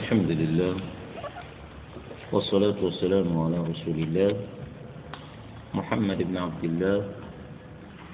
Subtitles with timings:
[0.00, 0.74] الحمد لله
[2.32, 4.32] والصلاة والسلام على رسول الله
[5.74, 6.98] محمد بن عبد الله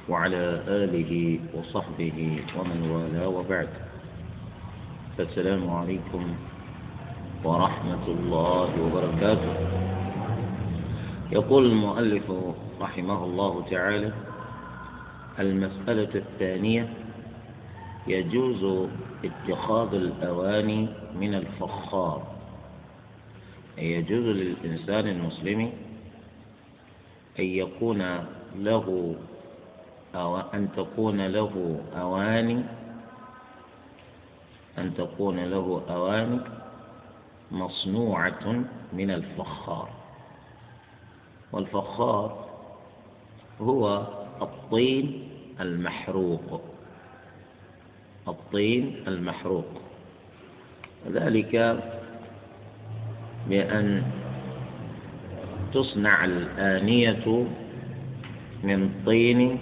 [0.08, 1.12] وعلى آله
[1.54, 2.18] وصحبه
[2.58, 3.70] ومن والاه وبعد.
[5.18, 6.22] فالسلام عليكم
[7.44, 9.54] ورحمة الله وبركاته.
[11.38, 12.26] يقول المؤلف
[12.80, 14.10] رحمه الله تعالى
[15.38, 16.84] المسألة الثانية
[18.06, 18.62] يجوز
[19.24, 22.22] اتخاذ الأواني من الفخار.
[23.78, 25.60] يجوز للإنسان المسلم
[27.38, 28.00] أن يكون
[28.56, 29.16] له
[30.14, 32.62] أو أن تكون له أواني
[34.78, 36.40] أن تكون له أواني
[37.52, 39.88] مصنوعة من الفخار.
[41.52, 42.46] والفخار
[43.60, 44.06] هو
[44.42, 45.28] الطين
[45.60, 46.75] المحروق.
[48.28, 49.70] الطين المحروق.
[51.10, 51.54] ذلك
[53.48, 54.02] بأن
[55.74, 57.46] تصنع الآنية
[58.64, 59.58] من طين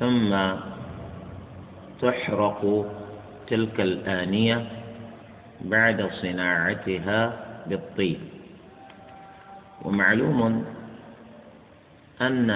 [0.00, 0.30] ثم
[2.00, 2.62] تحرق
[3.46, 4.66] تلك الآنية
[5.60, 7.20] بعد صناعتها
[7.66, 8.20] بالطين.
[9.82, 10.64] ومعلوم
[12.20, 12.50] أن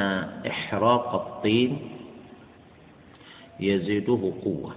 [0.46, 1.78] إحراق الطين
[3.60, 4.76] يزيده قوة.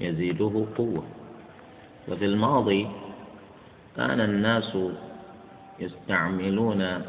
[0.00, 1.04] يزيده قوة.
[2.08, 2.88] وفي الماضي
[3.96, 4.78] كان الناس
[5.80, 7.02] يستعملون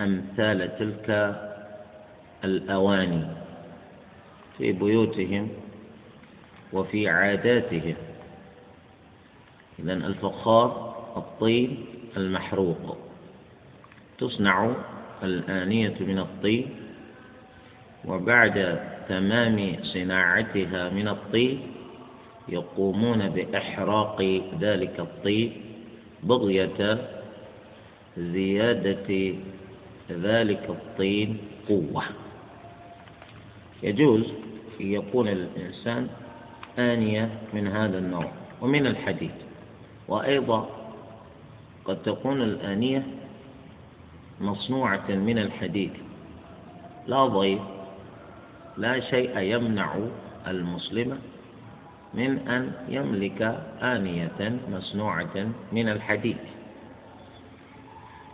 [0.00, 1.08] أمثال تلك
[2.44, 3.26] الأواني
[4.58, 5.48] في بيوتهم
[6.72, 7.94] وفي عاداتهم.
[9.78, 11.84] إذا الفخار الطين
[12.16, 12.98] المحروق.
[14.18, 14.74] تصنع
[15.22, 16.79] الآنية من الطين
[18.04, 21.60] وبعد تمام صناعتها من الطين
[22.48, 25.52] يقومون بإحراق ذلك الطين
[26.22, 26.98] بغية
[28.16, 29.34] زيادة
[30.10, 32.02] ذلك الطين قوة.
[33.82, 34.24] يجوز
[34.80, 36.08] أن يكون الإنسان
[36.78, 39.30] آنية من هذا النوع ومن الحديد
[40.08, 40.68] وأيضا
[41.84, 43.06] قد تكون الآنية
[44.40, 45.90] مصنوعة من الحديد
[47.06, 47.60] لا ضيف
[48.80, 49.94] لا شيء يمنع
[50.46, 51.18] المسلم
[52.14, 53.42] من أن يملك
[53.82, 55.36] آنية مصنوعة
[55.72, 56.36] من الحديد.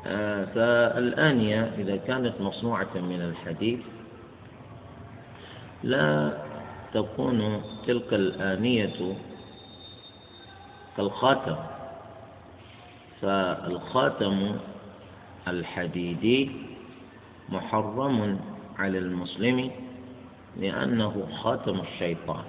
[0.07, 3.81] آه، فالآنية إذا كانت مصنوعة من الحديد
[5.83, 6.39] لا
[6.95, 8.99] تكون تلك الآنية
[10.97, 11.57] كالخاتم.
[13.23, 14.57] فالخاتم
[15.49, 16.51] الحديدي
[17.49, 18.41] محرم
[18.79, 19.71] على المسلم
[20.61, 22.45] لأنه خاتم الشيطان.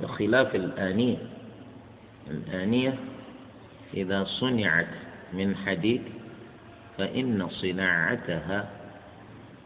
[0.00, 1.18] بخلاف الآنية.
[2.30, 2.94] الآنية
[3.94, 4.94] إذا صنعت
[5.32, 6.02] من حديد
[6.98, 8.68] فإن صناعتها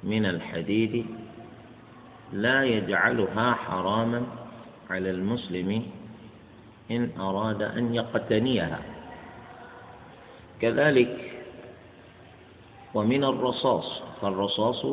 [0.05, 1.07] من الحديد
[2.33, 4.23] لا يجعلها حراما
[4.91, 5.87] على المسلم
[6.91, 8.81] إن أراد أن يقتنيها.
[10.61, 11.33] كذلك
[12.95, 14.87] ومن الرصاص فالرصاص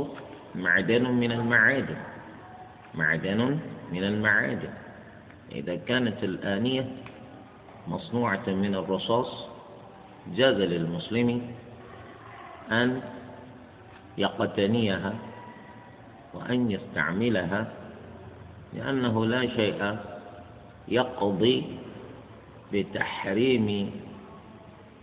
[0.56, 2.15] معدن من المعادن.
[2.98, 3.60] معدن
[3.92, 4.74] من المعادن.
[5.52, 6.88] إذا كانت الآنية
[7.88, 9.48] مصنوعة من الرصاص
[10.36, 11.42] جاز للمسلم
[12.72, 13.02] أن
[14.18, 15.14] يقتنيها
[16.34, 17.68] وأن يستعملها
[18.74, 19.98] لأنه لا شيء
[20.88, 21.64] يقضي
[22.74, 23.92] بتحريم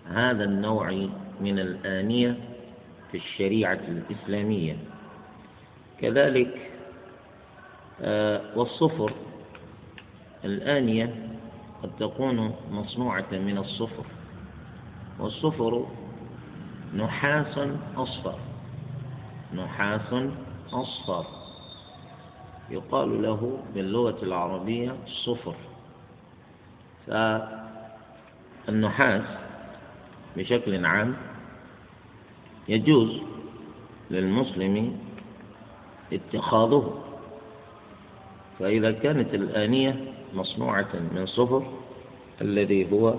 [0.06, 0.90] هذا النوع
[1.40, 2.37] من الآنية
[3.11, 4.76] في الشريعة الإسلامية.
[6.00, 6.71] كذلك
[8.56, 9.12] والصفر
[10.44, 11.28] الآنية
[11.82, 14.04] قد تكون مصنوعة من الصفر
[15.18, 15.86] والصفر
[16.96, 17.58] نحاس
[17.96, 18.38] أصفر
[19.54, 20.14] نحاس
[20.72, 21.26] أصفر
[22.70, 25.54] يقال له باللغة العربية صفر.
[28.66, 29.22] فالنحاس
[30.36, 31.16] بشكل عام
[32.68, 33.20] يجوز
[34.10, 34.98] للمسلم
[36.12, 37.02] اتخاذه.
[38.58, 39.96] فإذا كانت الآنية
[40.34, 41.62] مصنوعة من صفر
[42.40, 43.14] الذي هو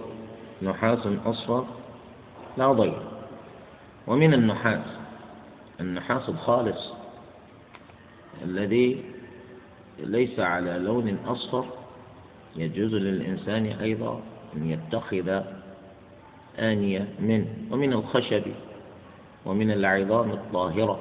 [0.62, 1.66] نحاس أصفر
[2.58, 3.02] لا ضير.
[4.08, 4.86] ومن النحاس
[5.80, 6.94] النحاس الخالص
[8.44, 9.04] الذي
[10.00, 11.66] ليس على لون أصفر
[12.56, 14.22] يجوز للإنسان أيضا
[14.56, 15.42] أن يتخذ
[16.60, 17.48] آنية منه.
[17.72, 18.44] ومن الخشب
[19.46, 21.00] ومن العظام الطاهرة.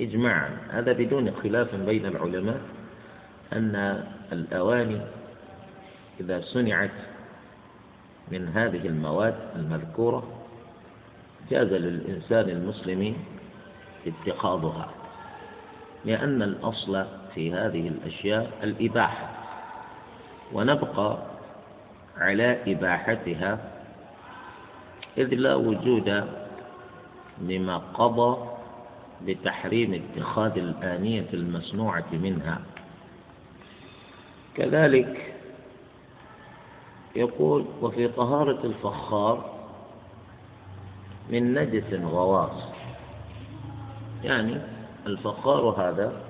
[0.00, 2.60] إجماعا هذا بدون خلاف بين العلماء.
[3.52, 5.00] أن الأواني
[6.20, 6.90] إذا صنعت
[8.32, 10.22] من هذه المواد المذكورة
[11.50, 13.16] جاز للإنسان المسلم
[14.06, 14.90] اتخاذها
[16.04, 17.04] لأن الأصل
[17.34, 19.28] في هذه الأشياء الإباحة
[20.52, 21.18] ونبقى
[22.18, 23.58] على إباحتها
[25.18, 26.24] إذ لا وجود
[27.40, 28.48] لما قضى
[29.26, 32.60] بتحريم اتخاذ الآنية المصنوعة منها.
[34.60, 35.34] كذلك
[37.16, 39.60] يقول وفي طهارة الفخار
[41.28, 42.62] من نجس غواص.
[44.24, 44.60] يعني
[45.06, 46.22] الفخار هذا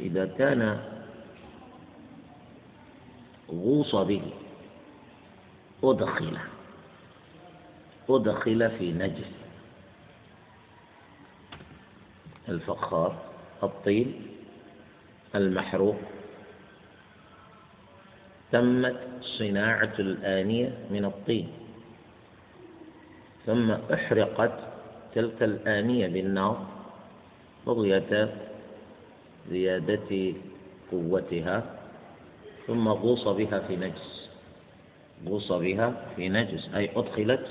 [0.00, 0.82] إذا كان
[3.50, 4.22] غوص به
[5.84, 6.38] أدخل
[8.08, 9.30] أدخل في نجس.
[12.48, 13.16] الفخار
[13.62, 14.26] الطين
[15.34, 16.19] المحروق.
[18.52, 21.48] تمت صناعة الآنية من الطين.
[23.46, 24.58] ثم أحرقت
[25.14, 26.66] تلك الآنية بالنار
[27.66, 28.34] بغية
[29.50, 30.34] زيادة
[30.92, 31.78] قوتها
[32.66, 34.30] ثم غوص بها في نجس.
[35.26, 37.46] غوص بها في نجس أي أدخلت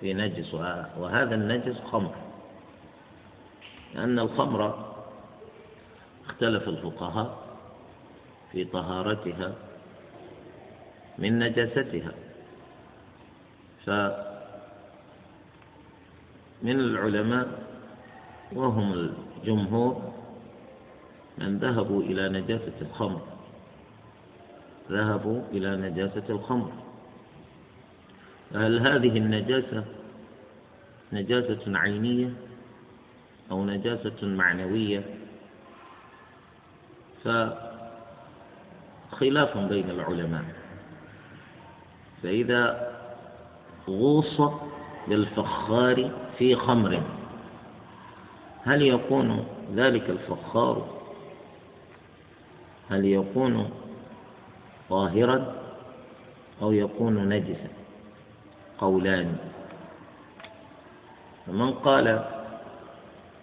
[0.00, 0.54] في نجس
[0.98, 2.14] وهذا النجس خمر.
[3.94, 4.92] لأن الخمر
[6.26, 7.38] اختلف الفقهاء
[8.52, 9.54] في طهارتها
[11.18, 12.12] من نجاستها.
[13.86, 14.22] فمن
[16.62, 17.62] العلماء
[18.52, 20.12] وهم الجمهور
[21.38, 23.20] من ذهبوا إلى نجاسة الخمر.
[24.90, 26.72] ذهبوا إلى نجاسة الخمر.
[28.54, 29.84] هل هذه النجاسة
[31.12, 32.32] نجاسة عينية
[33.50, 35.04] أو نجاسة معنوية؟
[37.24, 37.68] فخلاف
[39.58, 40.61] بين العلماء.
[42.22, 42.92] فإذا
[43.88, 44.40] غوص
[45.08, 47.02] بالفخار في خمر
[48.64, 50.86] هل يكون ذلك الفخار؟
[52.90, 53.70] هل يكون
[54.90, 55.54] طاهرا
[56.62, 57.68] أو يكون نجسا؟
[58.78, 59.36] قولان.
[61.46, 62.24] فمن قال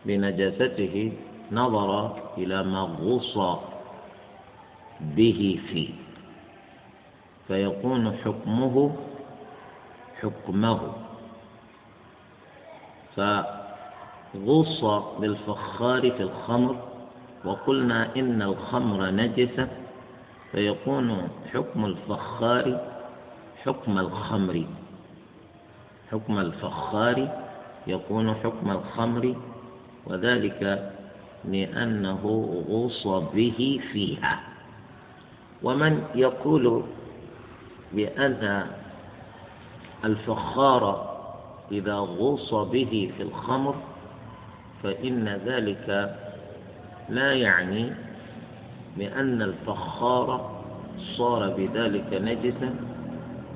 [0.05, 1.11] بنجاسته
[1.51, 3.59] نظر إلى ما غص
[5.01, 6.08] به فيه
[7.49, 8.95] فيكون حكمه
[10.21, 10.79] حكمه.
[13.15, 14.83] فغص
[15.19, 16.75] بالفخار في الخمر
[17.45, 19.67] وقلنا إن الخمر نجسة
[20.51, 22.65] فيكون حكم الفخار
[23.65, 24.63] حكم الخمر.
[26.11, 27.17] حكم الفخار
[27.87, 29.35] يكون حكم الخمر
[30.05, 30.91] وذلك
[31.45, 32.23] لأنه
[32.69, 34.39] غوص به فيها.
[35.63, 36.83] ومن يقول
[37.93, 38.65] بأن
[40.05, 41.09] الفخار
[41.71, 43.75] إذا غوص به في الخمر
[44.83, 46.15] فإن ذلك
[47.09, 47.91] لا يعني
[48.97, 50.59] بأن الفخار
[51.17, 52.75] صار بذلك نجسا.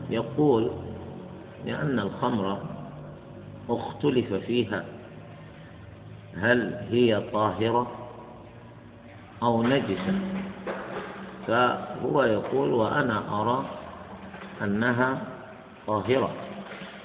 [0.09, 0.71] يقول
[1.65, 2.57] لأن الخمر
[3.69, 4.85] اختلف فيها
[6.37, 7.91] هل هي طاهرة
[9.43, 10.13] أو نجسة؟
[11.47, 13.65] فهو يقول وأنا أرى
[14.63, 15.21] أنها
[15.87, 16.33] طاهرة.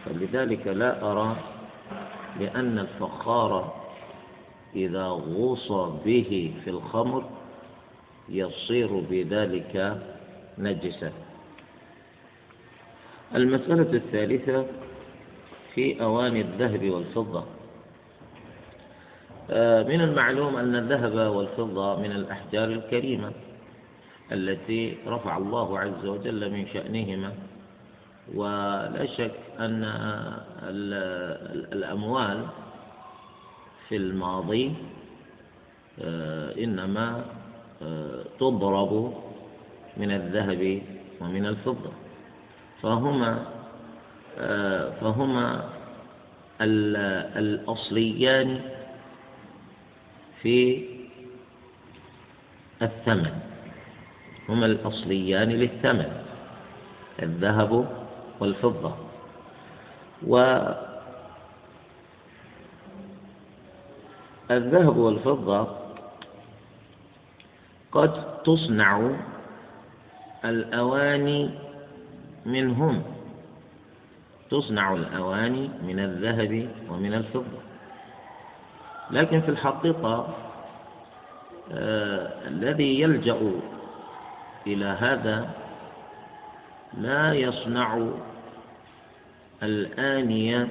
[0.04, 1.36] فلذلك لا أرى
[2.38, 3.74] بأن الفخار
[4.76, 5.72] إذا غوص
[6.04, 7.24] به في الخمر
[8.28, 10.02] يصير بذلك
[10.58, 11.12] نجسا.
[13.34, 14.66] المسألة الثالثة
[15.74, 17.44] في أواني الذهب والفضة.
[19.50, 23.32] آه، من المعلوم أن الذهب والفضة من الأحجار الكريمة
[24.32, 27.32] التي رفع الله عز وجل من شأنهما
[28.34, 29.84] ولا شك أن
[31.72, 32.46] الأموال
[33.88, 34.72] في الماضي
[36.02, 37.24] آه، إنما
[37.82, 39.14] آه، تضرب
[39.96, 40.82] من الذهب
[41.20, 41.90] ومن الفضة.
[42.82, 43.44] فهما
[44.38, 45.64] آه، فهما
[47.36, 48.60] الأصليان
[50.42, 50.84] في
[52.82, 53.30] الثمن.
[54.48, 56.10] هما الأصليان للثمن.
[57.22, 57.97] الذهب
[58.40, 58.94] والفضة.
[64.48, 65.68] والذهب والفضة
[67.92, 69.10] قد تصنع
[70.44, 71.50] الأواني
[72.46, 73.02] منهم.
[74.50, 77.58] تصنع الأواني من الذهب ومن الفضة.
[79.10, 80.28] لكن في الحقيقة
[81.72, 83.52] آه الذي يلجأ
[84.66, 85.50] إلى هذا
[86.94, 88.08] ما يصنع
[89.62, 90.68] الآنية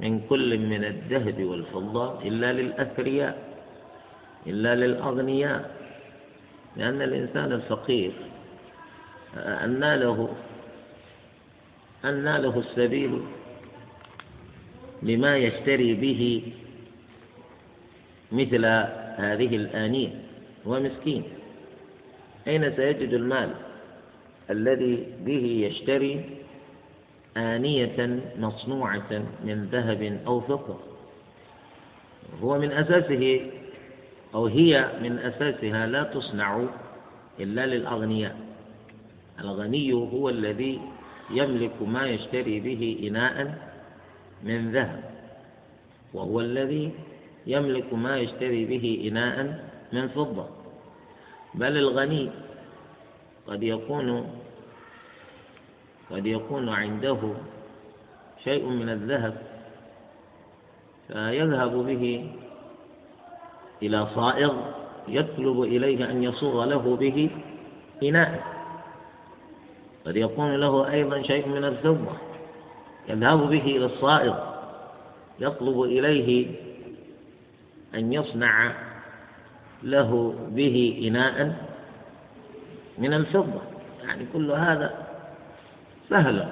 [0.00, 3.54] من كل من الذهب والفضة إلا للأثرياء
[4.46, 5.70] إلا للأغنياء
[6.76, 8.12] لأن الإنسان الفقير
[9.36, 10.28] أن له
[12.04, 13.20] أن له السبيل
[15.02, 16.42] لما يشتري به
[18.32, 18.64] مثل
[19.16, 20.10] هذه الآنية
[20.66, 21.22] هو مسكين.
[22.48, 23.50] أين سيجد المال
[24.50, 26.24] الذي به يشتري
[27.36, 29.10] آنية مصنوعة
[29.44, 30.76] من ذهب أو فضة.
[32.42, 33.40] هو من أساسه
[34.34, 36.64] أو هي من أساسها لا تصنع
[37.40, 38.36] إلا للأغنياء.
[39.40, 40.80] الغني هو الذي
[41.30, 43.58] يملك ما يشتري به إناء
[44.42, 45.04] من ذهب
[46.14, 46.90] وهو الذي
[47.46, 50.46] يملك ما يشتري به إناء من فضة.
[51.54, 52.30] بل الغني
[53.46, 54.30] قد يكون
[56.10, 57.18] قد يكون عنده
[58.44, 59.36] شيء من الذهب
[61.08, 62.30] فيذهب به
[63.82, 64.54] إلى صائغ
[65.08, 67.30] يطلب إليه أن يصوغ له به
[68.02, 68.44] إناء.
[70.06, 72.12] قد يكون له أيضا شيء من الفضة
[73.08, 74.34] يذهب به إلى الصائغ
[75.40, 76.46] يطلب إليه
[77.94, 78.72] أن يصنع
[79.82, 81.56] له به إناء
[82.98, 83.60] من الفضة.
[84.04, 85.03] يعني كل هذا
[86.10, 86.48] سهل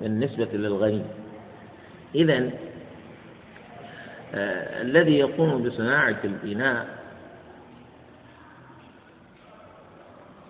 [0.00, 1.02] بالنسبة للغني
[2.14, 2.50] إذا
[4.34, 6.86] آه الذي يقوم بصناعة الإناء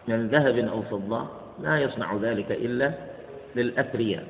[0.08, 1.26] من ذهب أو فضة
[1.62, 2.92] لا يصنع ذلك إلا
[3.56, 4.24] للأثرياء.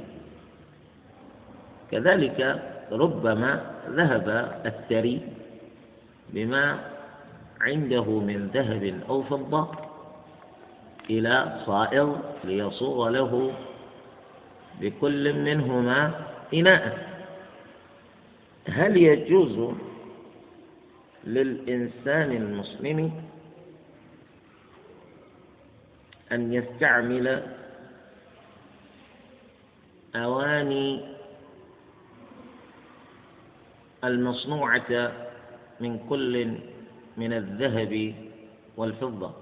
[1.91, 2.63] كذلك
[2.93, 4.29] ربما ذهب
[4.67, 5.21] الثري
[6.31, 6.79] بما
[7.61, 9.69] عنده من ذهب أو فضة
[11.11, 13.53] إلى صائغ ليصوغ له
[14.81, 17.13] بكل منهما إناء.
[18.69, 19.75] هل يجوز
[21.25, 23.13] للإنسان المسلم
[26.33, 27.43] أن يستعمل
[30.17, 31.05] أواني
[34.05, 35.13] المصنوعة
[35.81, 36.59] من كل
[37.17, 38.15] من الذهب
[38.77, 39.33] والفضة؟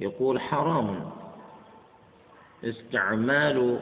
[0.00, 1.10] يقول حرام.
[2.64, 3.78] استعمال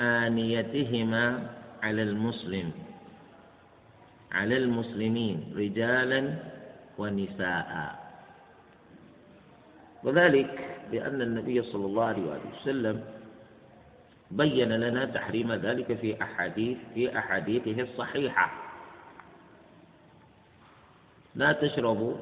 [0.00, 1.24] آنيتهما
[1.82, 2.72] على المسلم
[4.32, 6.34] على المسلمين رجالا
[6.98, 7.70] ونساء.
[10.04, 10.52] وذلك
[10.92, 13.04] لأن النبي صلى الله عليه وسلم
[14.30, 18.46] بين لنا تحريم ذلك في أحاديث في أحاديثه الصحيحة.
[21.34, 22.14] لا تشربوا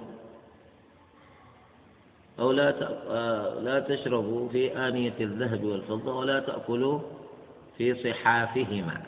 [2.41, 2.71] أو لا
[3.61, 7.01] لا تشربوا في آنية الذهب والفضة ولا تأكلوا
[7.79, 9.03] في صحافهما.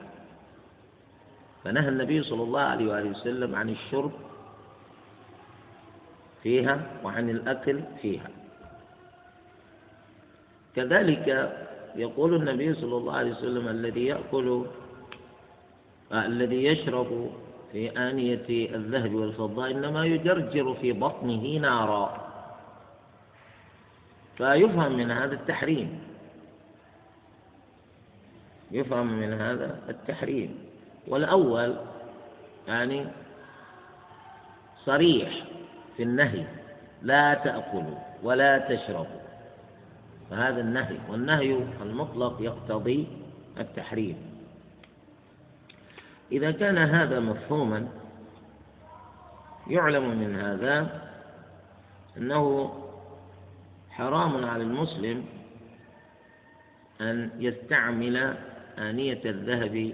[1.65, 4.13] فنهى النبي صلى الله عليه وآله وسلم عن الشرب
[6.43, 8.31] فيها وعن الأكل فيها.
[10.77, 11.27] كذلك
[11.97, 14.65] يقول النبي صلى الله عليه وسلم الذي يأكل
[16.13, 17.31] آه الذي يشرب
[17.73, 22.24] في آنية الذهب والفضة إنما يجرجر في بطنه نارا.
[24.37, 26.01] فيفهم من هذا التحريم.
[28.71, 30.59] يفهم من هذا التحريم.
[31.07, 31.77] والأول
[32.69, 33.07] يعني
[34.85, 35.45] صريح
[35.97, 36.45] في النهي
[37.03, 39.25] لا تأكلوا ولا تشربوا.
[40.31, 43.07] فهذا النهي والنهي المطلق يقتضي
[43.59, 44.17] التحريم.
[46.33, 47.89] إذا كان هذا مفهوما
[49.67, 51.03] يعلم من هذا
[52.17, 52.73] أنه
[53.97, 55.25] حرام على المسلم
[57.01, 58.37] أن يستعمل
[58.79, 59.93] آنية الذهب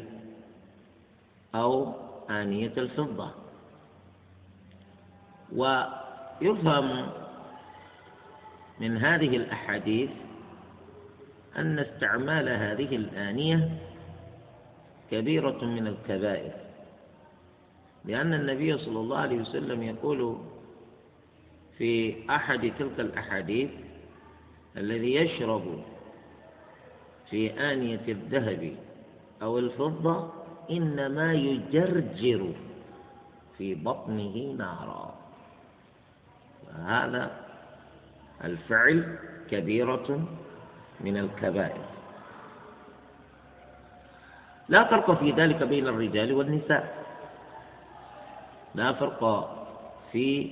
[1.54, 1.94] أو
[2.30, 3.30] آنية الفضة.
[5.52, 7.06] ويفهم
[8.80, 10.10] من هذه الأحاديث
[11.56, 13.70] أن استعمال هذه الآنية
[15.10, 16.52] كبيرة من الكبائر
[18.04, 20.38] لأن النبي صلى الله عليه وسلم يقول
[21.78, 23.70] في أحد تلك الأحاديث
[24.76, 25.82] الذي يشرب
[27.30, 28.76] في آنية الذهب
[29.42, 30.30] أو الفضة
[30.70, 32.52] إنما يجرجر
[33.58, 35.14] في بطنه نارا.
[36.86, 37.30] هذا
[38.44, 39.18] الفعل
[39.50, 40.08] كبيرة
[41.00, 41.84] من الكبائر.
[44.68, 47.04] لا فرق في ذلك بين الرجال والنساء.
[48.74, 49.22] لا فرق
[50.12, 50.50] في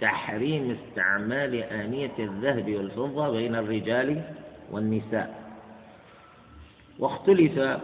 [0.00, 4.22] تحريم استعمال آنية الذهب والفضة بين الرجال
[4.70, 5.52] والنساء.
[6.98, 7.80] واختلف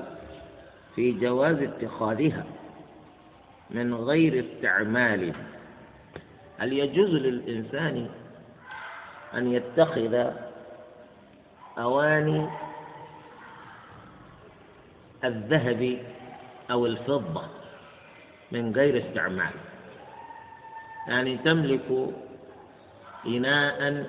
[0.95, 2.45] في جواز اتخاذها
[3.71, 5.33] من غير استعمال.
[6.59, 8.09] هل يجوز للإنسان
[9.35, 10.31] أن يتخذ
[11.79, 12.49] أواني
[15.25, 15.99] الذهب
[16.71, 17.43] أو الفضة
[18.53, 19.51] من غير استعمال؟
[21.09, 22.15] يعني تملك
[23.27, 24.07] إناء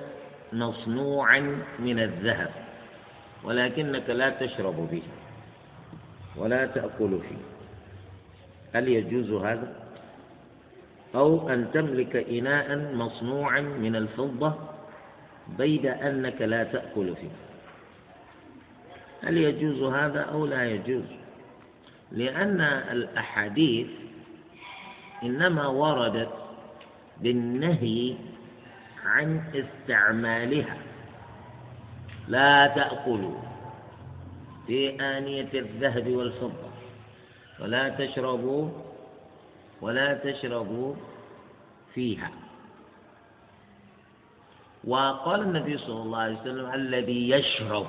[0.54, 1.39] مصنوعا
[1.80, 2.51] من الذهب
[3.44, 5.04] ولكنك لا تشرب به
[6.36, 7.38] ولا تأكل فيه.
[8.74, 9.74] هل يجوز هذا؟
[11.16, 14.54] أو أن تملك إناء مصنوعا من الفضة
[15.58, 17.30] بيد أنك لا تأكل فيه.
[19.24, 21.06] هل يجوز هذا أو لا يجوز؟
[22.12, 23.88] لأن الأحاديث
[25.24, 26.47] إنما وردت
[27.21, 28.15] بالنهي
[29.05, 30.77] عن استعمالها.
[32.27, 33.39] لا تأكلوا
[34.67, 36.69] في آنية الذهب والفضة
[37.59, 38.69] ولا تشربوا
[39.81, 40.95] ولا تشربوا
[41.93, 42.31] فيها.
[44.83, 47.88] وقال النبي صلى الله عليه وسلم الذي يشرب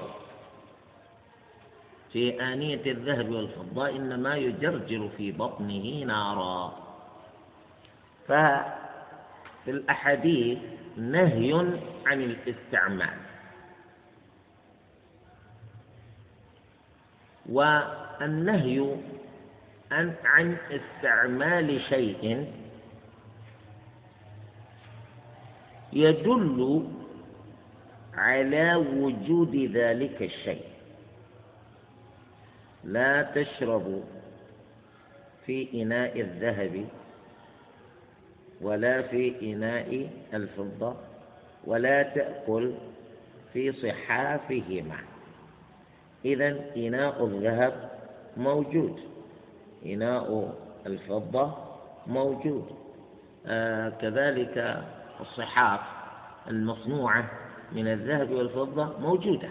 [2.13, 6.73] في آنية الذهب والفضة إنما يجرجر في بطنه نارا.
[9.69, 10.59] ففي الأحاديث
[10.97, 11.53] نهي
[12.07, 13.19] عن الاستعمال.
[17.49, 18.97] والنهي
[20.25, 22.53] عن استعمال شيء
[25.93, 26.89] يدل
[28.15, 30.69] على وجود ذلك الشيء.
[32.85, 34.05] لا تشرب
[35.47, 36.89] في إناء الذهب
[38.61, 40.95] ولا في إناء الفضة
[41.65, 42.73] ولا تأكل
[43.53, 44.97] في صحافهما.
[46.25, 47.91] إذا إناء الذهب
[48.37, 49.01] موجود
[49.87, 50.55] إناء
[50.87, 51.55] الفضة
[52.07, 52.67] موجود.
[53.47, 54.85] آه كذلك
[55.21, 55.81] الصحاف
[56.49, 57.31] المصنوعة
[57.73, 59.49] من الذهب والفضة موجودة.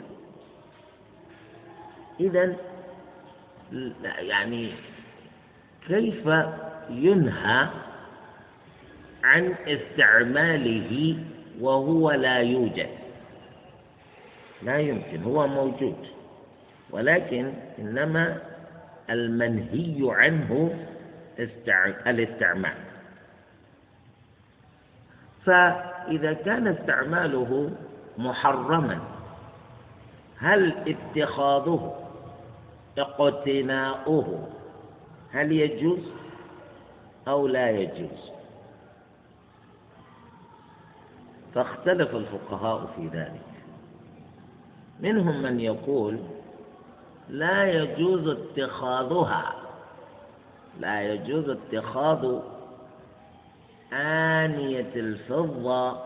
[2.20, 2.56] إذا
[4.04, 4.72] يعني
[5.88, 6.30] كيف
[6.90, 7.68] ينهى
[9.28, 11.18] عن استعماله
[11.62, 12.90] وهو لا يوجد.
[14.64, 15.96] لا يمكن هو موجود.
[16.90, 18.38] ولكن إنما
[19.10, 20.76] المنهي عنه
[22.08, 22.78] الاستعمال.
[25.46, 27.72] فإذا كان استعماله
[28.18, 29.00] محرما
[30.38, 31.96] هل اتخاذه
[32.98, 34.48] اقتناؤه
[35.32, 36.00] هل يجوز
[37.28, 38.37] أو لا يجوز؟
[41.56, 43.42] فاختلف الفقهاء في ذلك.
[45.00, 46.20] منهم من يقول
[47.30, 49.56] لا يجوز اتخاذها
[50.80, 52.40] لا يجوز اتخاذ
[53.94, 55.98] آنية الفضة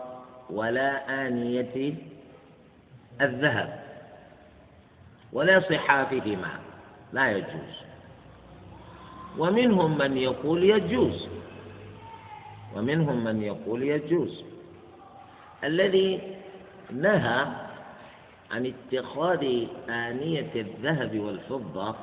[0.50, 1.94] ولا آنية
[3.20, 3.82] الذهب
[5.32, 6.50] ولا صحافهما
[7.12, 7.82] لا يجوز.
[9.38, 11.28] ومنهم من يقول يجوز
[12.76, 14.51] ومنهم من يقول يجوز.
[15.64, 16.36] الذي
[16.90, 17.46] نهى
[18.50, 21.94] عن اتخاذ آنية الذهب والفضة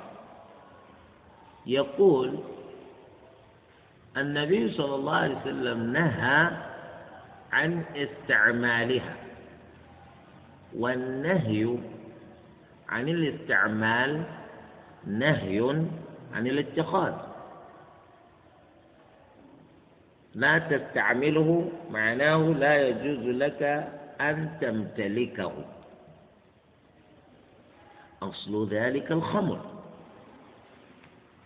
[1.65, 2.39] يقول
[4.17, 6.49] النبي صلى الله عليه وسلم نهى
[7.51, 9.15] عن استعمالها
[10.75, 11.77] والنهي
[12.89, 14.23] عن الاستعمال
[15.07, 15.59] نهي
[16.33, 17.13] عن الاتخاذ.
[20.35, 23.63] لا تستعمله معناه لا يجوز لك
[24.21, 25.51] أن تمتلكه.
[28.21, 29.59] أصل ذلك الخمر.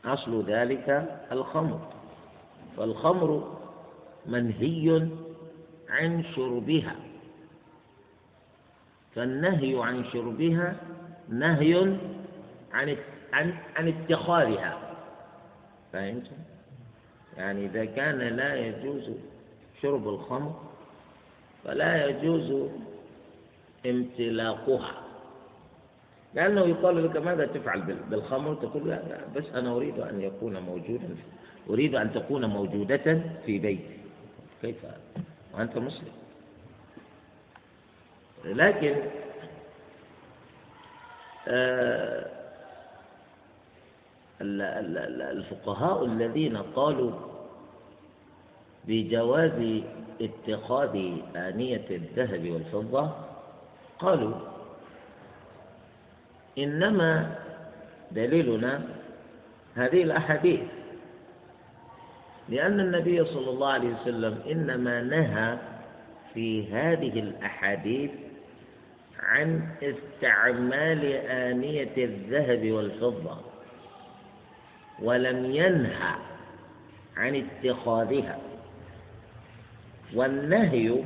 [0.05, 1.79] أصل ذلك الخمر.
[2.77, 3.57] فالخمر
[4.25, 5.07] منهي
[5.89, 6.95] عن شربها.
[9.15, 10.75] فالنهي عن شربها
[11.29, 11.97] نهي
[12.73, 12.97] عن
[13.33, 14.77] عن عن اتخاذها.
[15.93, 16.31] فهمت؟
[17.37, 19.11] يعني إذا كان لا يجوز
[19.81, 20.61] شرب الخمر
[21.63, 22.69] فلا يجوز
[23.85, 25.03] امتلاقها.
[26.33, 31.15] لأنه يقال لك ماذا تفعل بالخمر؟ تقول لا, لا بس أنا أريد أن يكون موجودا
[31.69, 33.97] أريد أن تكون موجودة في بيتي.
[34.61, 34.85] كيف؟
[35.53, 36.11] وأنت مسلم.
[38.45, 38.95] لكن
[41.47, 42.42] آه،
[44.43, 47.11] الفقهاء الذين قالوا
[48.87, 49.81] بجواز
[50.21, 50.95] اتخاذ
[51.35, 53.11] آنية الذهب والفضة
[53.99, 54.35] قالوا
[56.57, 57.35] إنما
[58.11, 58.81] دليلنا
[59.75, 60.59] هذه الأحاديث
[62.49, 65.57] لأن النبي صلى الله عليه وسلم إنما نهى
[66.33, 68.11] في هذه الأحاديث
[69.19, 73.52] عن استعمال آنية الذهب والفضة.
[75.03, 76.15] ولم ينهى
[77.17, 78.39] عن اتخاذها.
[80.13, 81.03] والنهي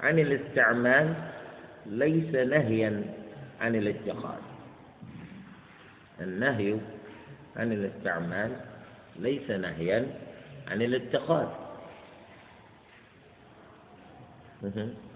[0.00, 1.14] عن الاستعمال
[1.86, 3.04] ليس نهيا
[3.60, 4.40] عن الاتخاذ.
[6.20, 6.76] النهي
[7.56, 8.50] عن الاستعمال
[9.16, 10.06] ليس نهيا
[10.68, 11.48] عن الاتخاذ.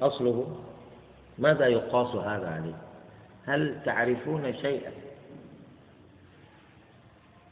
[0.03, 0.65] أصله
[1.39, 2.75] ماذا يقاس هذا عليه؟
[3.47, 4.91] هل تعرفون شيئا؟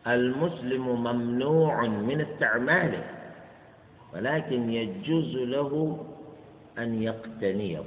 [0.06, 3.04] المسلم ممنوع من استعماله
[4.14, 6.04] ولكن يجوز له
[6.78, 7.82] أن يقتنيه.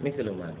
[0.00, 0.54] مثل ماذا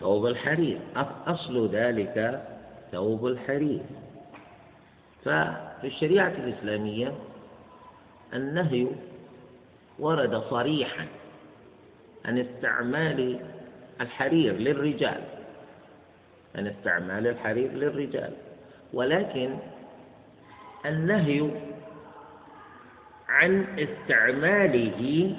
[0.00, 0.78] ثوب الحرير
[1.26, 2.46] أصل ذلك
[2.92, 3.80] ثوب الحرير.
[5.24, 7.12] ففي الشريعة الإسلامية
[8.34, 8.86] النهي
[9.98, 11.06] ورد صريحا
[12.24, 13.40] عن استعمال
[14.00, 15.37] الحرير للرجال.
[16.56, 18.32] عن استعمال الحرير للرجال.
[18.92, 19.58] ولكن
[20.86, 21.50] النهي
[23.28, 25.36] عن استعماله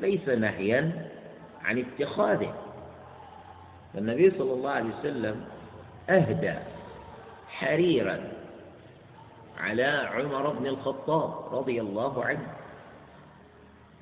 [0.00, 1.08] ليس نهيا
[1.64, 2.54] عن اتخاذه.
[3.94, 5.44] النبي صلى الله عليه وسلم
[6.10, 6.54] أهدى
[7.48, 8.32] حريرا
[9.58, 12.46] على عمر بن الخطاب رضي الله عنه.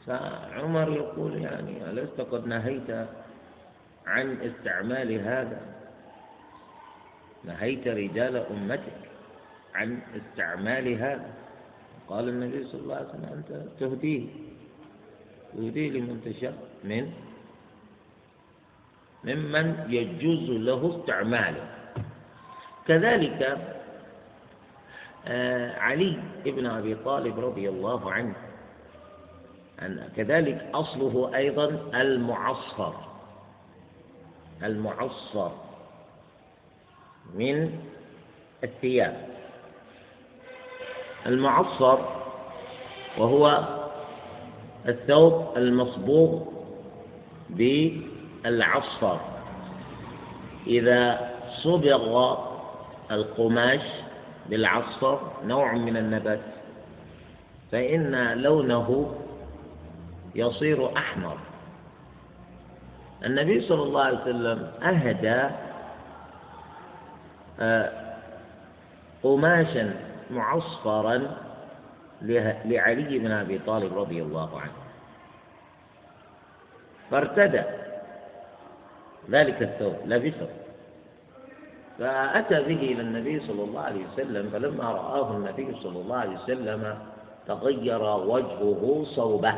[0.06, 3.06] فعمر يقول يعني ألست قد نهيت
[4.06, 5.73] عن استعمال هذا؟
[7.46, 8.98] نهيت رجال أمتك
[9.74, 11.30] عن استعمال هذا.
[12.08, 14.26] قال النبي صلى الله عليه وسلم أنت تهديه
[15.52, 16.54] تهديه لمن تشاء
[16.84, 17.12] من؟
[19.24, 21.66] ممن يجوز له استعماله.
[22.86, 23.58] كذلك
[25.26, 28.34] آه، علي بن أبي طالب رضي الله عنه
[30.16, 32.94] كذلك أصله أيضا المعصفر
[34.62, 35.52] المعصفر
[37.34, 37.78] من
[38.64, 39.28] الثياب.
[41.26, 41.98] المعصر
[43.18, 43.64] وهو
[44.88, 46.42] الثوب المصبوغ
[47.50, 49.20] بالعصفر.
[50.66, 51.30] إذا
[51.62, 52.36] صبغ
[53.10, 53.80] القماش
[54.50, 56.40] بالعصفر نوع من النبات
[57.72, 59.14] فإن لونه
[60.34, 61.38] يصير أحمر.
[63.24, 65.54] النبي صلى الله عليه وسلم أهدى
[69.22, 69.94] قماشا
[70.30, 71.36] معصفرا
[72.64, 74.78] لعلي بن أبي طالب رضي الله عنه.
[77.10, 77.62] فارتدى.
[79.30, 80.48] ذلك الثوب لبسه.
[81.98, 86.98] فأتى به إلى النبي صلى الله عليه وسلم فلما رآه النبي صلى الله عليه وسلم
[87.46, 89.54] تغير وجهه صوبه.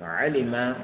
[0.00, 0.76] فعلم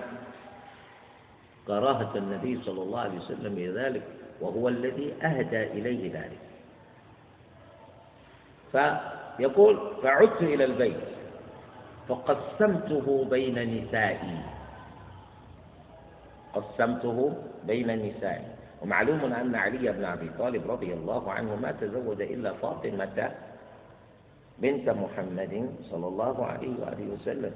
[1.67, 4.03] كراهة النبي صلى الله عليه وسلم لذلك
[4.41, 6.43] وهو الذي أهدى إليه ذلك.
[8.73, 11.05] فيقول فعدت إلى البيت
[12.09, 14.39] فقسمته بين نسائي.
[16.55, 18.45] قسمته بين نسائي.
[18.83, 23.31] ومعلوم أن علي بن أبي طالب رضي الله عنه ما تزوج إلا فاطمة
[24.59, 27.55] بنت محمد صلى الله عليه وآله وسلم.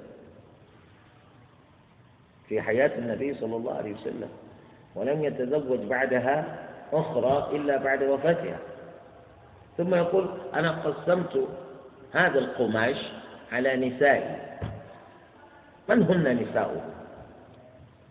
[2.49, 4.29] في حياة النبي صلى الله عليه وسلم.
[4.95, 8.59] ولم يتزوج بعدها أخرى إلا بعد وفاتها.
[9.79, 11.49] ثم يقول أنا قسمت
[12.13, 13.13] هذا القماش
[13.53, 14.37] على نسائي
[15.89, 16.81] من هن نساؤه؟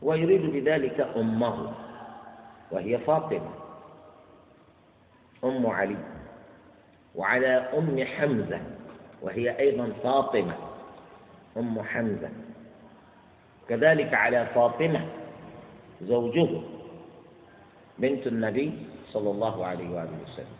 [0.01, 1.71] ويريد بذلك أمه
[2.71, 3.49] وهي فاطمة.
[5.43, 5.97] أم علي
[7.15, 8.59] وعلى أم حمزة
[9.21, 10.53] وهي أيضا فاطمة.
[11.57, 12.29] أم حمزة.
[13.69, 15.05] كذلك على فاطمة
[16.01, 16.72] زوجه.
[17.99, 18.71] بنت النبي
[19.09, 20.57] صلى الله عليه وآله وسلم.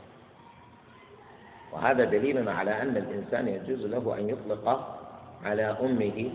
[1.71, 4.97] وهذا دليل على أن الإنسان يجوز له أن يطلق
[5.43, 6.31] على أمه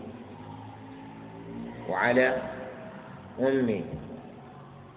[1.89, 2.43] وعلى
[3.41, 3.85] أم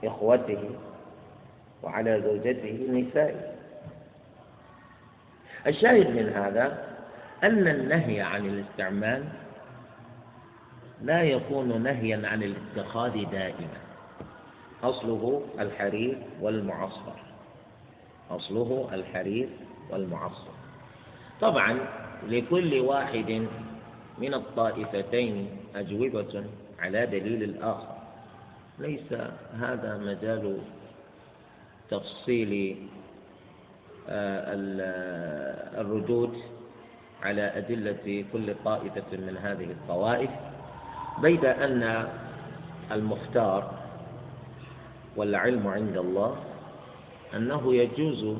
[0.04, 0.70] إخوته
[1.84, 3.52] وعلى زوجته نسائه
[5.68, 6.98] الشاهد من هذا
[7.44, 9.24] أن النهي عن الاستعمال
[11.02, 13.91] لا يكون نهيا عن الاتخاذ دائما.
[14.84, 17.16] أصله الحرير والمعصفر
[18.32, 19.50] أصله الحرير
[19.90, 20.52] والمعصر.
[21.42, 21.80] طبعا
[22.28, 23.48] لكل واحد
[24.18, 26.44] من الطائفتين أجوبة
[26.80, 27.96] على دليل الآخر.
[28.80, 29.14] ليس
[29.60, 30.58] هذا مجال
[31.90, 32.78] تفصيل
[34.10, 34.54] آه،
[35.82, 36.38] الردود
[37.24, 40.30] على أدلة كل طائفة من هذه الطوائف
[41.22, 42.08] بيد أن
[42.92, 43.81] المختار
[45.16, 46.36] والعلم عند الله
[47.36, 48.38] أنه يجوز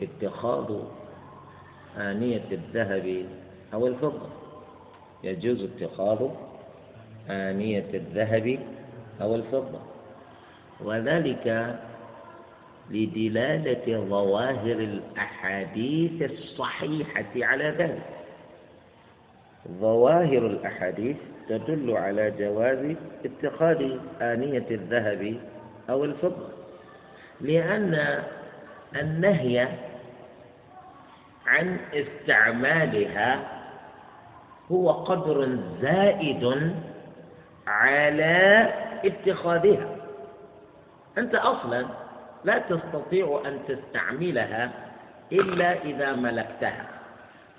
[0.00, 0.74] اتخاذ
[1.98, 3.26] آنية الذهب
[3.74, 4.28] أو الفضة.
[5.24, 6.28] يجوز اتخاذ
[7.30, 8.58] آنية الذهب
[9.20, 9.80] أو الفضة.
[10.80, 11.76] وذلك
[12.90, 18.06] لدلالة ظواهر الأحاديث الصحيحة على ذلك.
[19.80, 21.16] ظواهر الأحاديث
[21.48, 25.36] تدل على جواز اتخاذ آنية الذهب
[25.90, 26.48] أو الفضة.
[27.40, 28.22] لأن
[28.96, 29.68] النهي
[31.46, 33.38] عن استعمالها
[34.72, 36.72] هو قدر زائد
[37.66, 38.68] على
[39.04, 39.96] اتخاذها.
[41.18, 41.86] أنت أصلا
[42.44, 44.70] لا تستطيع أن تستعملها
[45.32, 46.86] إلا إذا ملكتها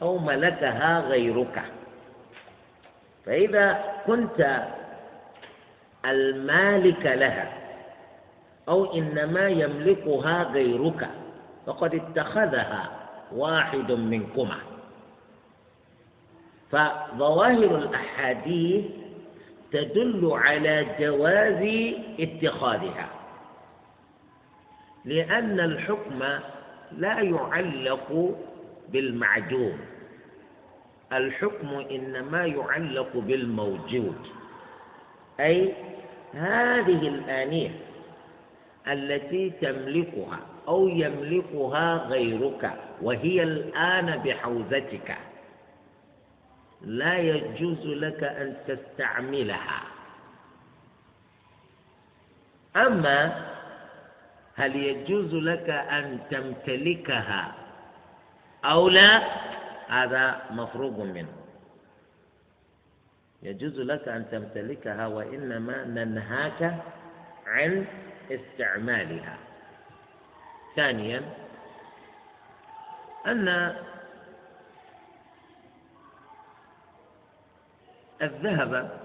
[0.02, 1.62] أو ملكها غيرك.
[3.26, 4.62] فإذا كنت
[6.06, 7.67] المالك لها
[8.70, 11.10] أو إنما يملكها غيرك.
[11.66, 12.92] فقد اتخذها
[13.32, 14.58] واحد منكما.
[16.72, 18.86] فظواهر الأحاديث
[19.72, 23.10] تدل على جواز اتخاذها.
[25.06, 26.24] لأن الحكم
[26.98, 28.36] لا يعلق
[28.90, 29.78] بالمعدوم
[31.14, 34.28] الحكم إنما يعلق بالموجود.
[35.40, 35.74] أي
[36.34, 37.87] هذه الآنية
[38.94, 42.72] التي تملكها أو يملكها غيرك
[43.02, 45.18] وهي الآن بحوزتك.
[46.82, 49.82] لا يجوز لك أن تستعملها.
[52.76, 53.46] أما
[54.56, 57.56] هل يجوز لك أن تمتلكها
[58.66, 59.24] أو لا
[59.88, 61.34] هذا مفروغ منه.
[63.44, 66.76] يجوز لك أن تمتلكها وإنما ننهاك
[67.48, 67.86] عن
[68.32, 69.38] استعمالها.
[70.76, 71.34] ثانيا
[73.26, 73.76] أن
[78.22, 79.00] الذهب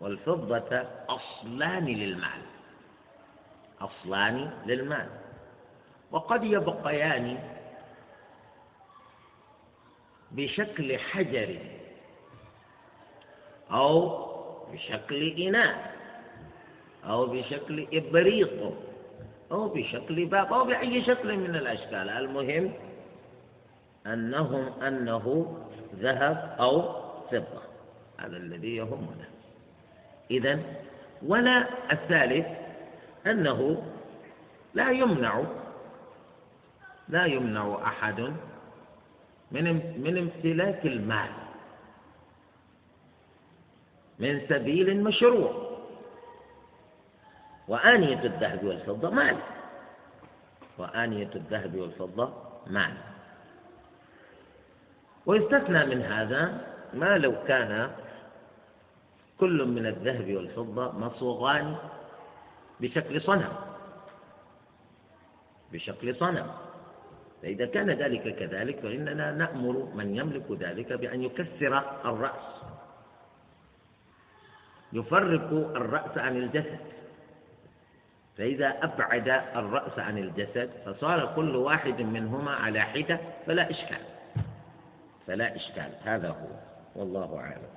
[0.00, 2.42] والفضة أصلان للمال.
[3.80, 5.08] أصلان للمال.
[6.10, 7.38] وقد يبقيان
[10.30, 11.58] بشكل حجر
[13.70, 14.24] أو
[14.72, 15.93] بشكل إناء
[17.08, 18.72] أو بشكل إبريق.
[19.52, 20.52] أو بشكل باب.
[20.52, 22.08] أو بأي شكل من الأشكال.
[22.08, 22.72] المهم
[24.06, 25.56] أنهم أنه
[25.94, 26.82] ذهب أو
[27.30, 27.62] فضة.
[28.18, 29.28] هذا الذي يهمنا.
[30.30, 30.60] إذا
[31.26, 32.46] ولا الثالث
[33.26, 33.82] أنه
[34.74, 35.42] لا يمنع
[37.08, 38.20] لا يمنع أحد
[39.52, 39.64] من
[40.00, 41.30] من امتلاك المال
[44.18, 45.73] من سبيل مشروع.
[47.68, 49.36] وآنية الذهب والفضة مال.
[50.78, 52.32] وآنية الذهب والفضة
[52.66, 52.94] مال.
[55.26, 57.90] ويستثنى من هذا ما لو كان
[59.40, 61.76] كل من الذهب والفضة مصوغان
[62.80, 63.52] بشكل صنم.
[65.72, 66.50] بشكل صنم.
[67.42, 72.46] فإذا كان ذلك كذلك فإننا نأمر من يملك ذلك بأن يكسر الرأس.
[74.92, 76.78] يفرق الرأس عن الجسد.
[78.38, 84.00] فإذا أبعد الرأس عن الجسد فصار كل واحد منهما على حدة فلا إشكال.
[85.26, 85.90] فلا إشكال.
[86.04, 86.46] هذا هو.
[87.00, 87.68] والله أعلم.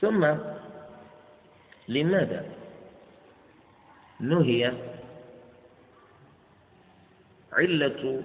[0.00, 0.34] ثم
[1.88, 2.44] لماذا
[4.20, 4.72] نهي
[7.52, 8.22] علة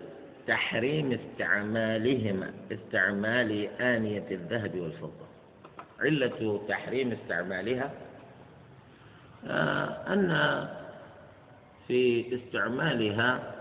[0.47, 5.25] تحريم استعمالهما استعمال آنية الذهب والفضة؟
[5.99, 7.91] علة تحريم استعمالها
[9.47, 10.31] آه، أن
[11.91, 13.55] في استعمالها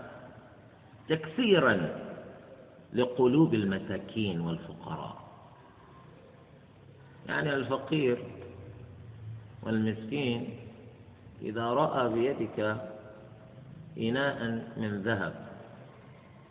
[1.09, 1.89] تكثيرا
[2.93, 5.21] لقلوب المساكين والفقراء.
[7.27, 8.17] يعني الفقير
[9.63, 10.49] والمسكين
[11.41, 12.77] إذا رأى بيدك
[13.97, 14.43] إناء
[14.77, 15.33] من ذهب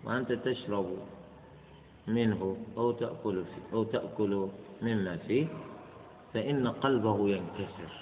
[0.05, 0.97] وأنت تشرب
[2.07, 4.49] منه أو تأكل فيه أو تأكل
[4.83, 5.47] مما فيه
[6.35, 7.93] فإن قلبه ينكسر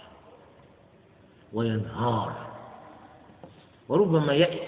[1.52, 2.57] وينهار.
[3.88, 4.58] وربما يأس.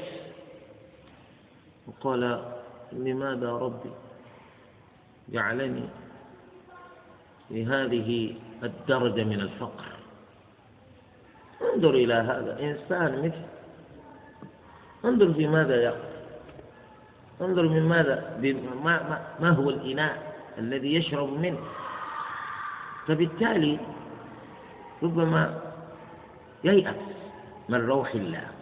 [1.86, 2.44] وقال
[2.92, 3.90] لماذا ربي؟
[5.28, 5.84] جعلني
[7.48, 9.84] في هذه الدرجة من الفقر.
[11.74, 13.42] انظر إلى هذا إنسان مثل.
[15.04, 16.10] انظر في ماذا يقف.
[17.40, 18.38] انظر من ماذا
[18.84, 21.60] ما, ما, ما هو الإناء الذي يشرب منه.
[23.06, 23.78] فبالتالي
[25.02, 25.60] ربما
[26.64, 26.96] ييأس
[27.68, 28.59] من روح الله.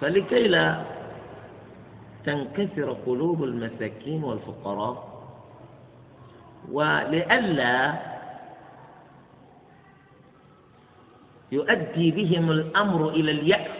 [0.00, 0.84] فلكي لا
[2.24, 5.08] تنكسر قلوب المساكين والفقراء
[6.70, 7.94] ولئلا
[11.52, 13.70] يؤدي بهم الأمر إلى اليأس.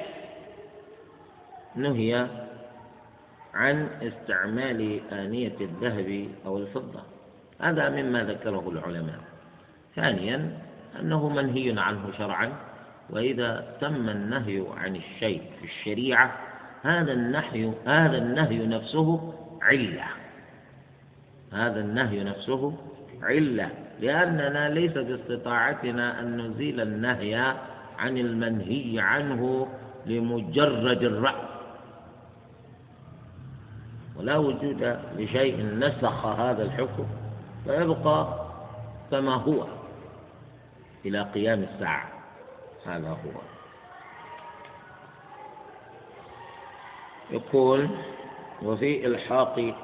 [1.77, 2.27] نهي
[3.55, 7.03] عن استعمال آنية الذهب أو الفضة.
[7.61, 9.21] هذا مما ذكره العلماء.
[9.97, 10.59] ثانيا
[11.01, 12.53] أنه منهي عنه شرعا.
[13.11, 16.37] وإذا تم النهي عن الشيء في الشريعة
[16.83, 20.05] هذا النهي هذا النهي نفسه علة.
[21.53, 22.75] هذا النهي نفسه
[23.23, 27.35] علة لأننا ليس باستطاعتنا أن نزيل النهي
[27.99, 29.69] عن المنهي عنه
[30.07, 31.49] لمجرد الرأي.
[34.17, 37.07] ولا وجود لشيء نسخ هذا الحكم
[37.65, 38.47] فيبقى
[39.11, 39.67] كما هو
[41.07, 42.18] إلى قيام الساعة.
[42.89, 43.41] هذا هو.
[47.31, 47.89] يقول
[48.63, 49.75] وفي إلحاق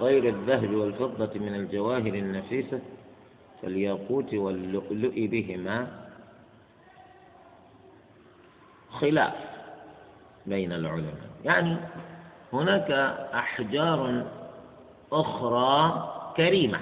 [0.00, 2.80] غير الذهب والفضة من الجواهر النفيسة
[3.62, 5.88] كالياقوت واللؤلؤ بهما
[8.90, 9.34] خلاف
[10.46, 11.30] بين العلماء.
[11.44, 11.76] يعني
[12.52, 12.90] هناك
[13.34, 14.26] أحجار
[15.12, 16.80] أخرى كريمة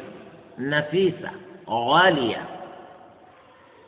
[0.58, 1.30] نفيسة
[1.68, 2.46] غالية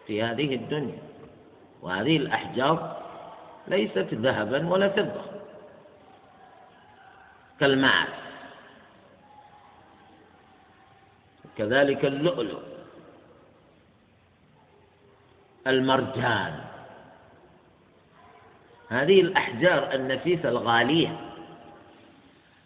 [0.07, 1.14] في هذه الدنيا.
[1.85, 2.97] وهذه الأحجار
[3.69, 5.23] ليست ذهبا ولا فضة
[7.61, 8.09] كالمعز.
[11.59, 12.61] كذلك اللؤلؤ
[15.67, 16.61] المرجان.
[18.89, 21.17] هذه الأحجار النفيسة الغالية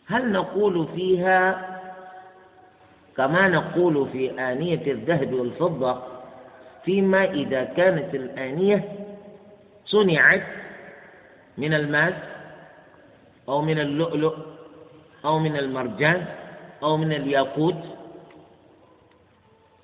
[0.06, 1.68] هل نقول فيها
[3.16, 6.02] كما نقول في آنية الذهب والفضة
[6.84, 9.07] فيما إذا كانت الآنية
[9.88, 10.46] صنعت
[11.58, 12.14] من الماس
[13.48, 14.36] أو من اللؤلؤ
[15.24, 16.26] أو من المرجان
[16.82, 17.84] أو من الياقوت.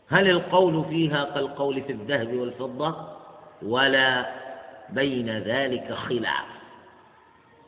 [0.09, 3.09] هل القول فيها كالقول في الذهب والفضة؟
[3.63, 4.27] ولا
[4.91, 6.47] بين ذلك خلاف.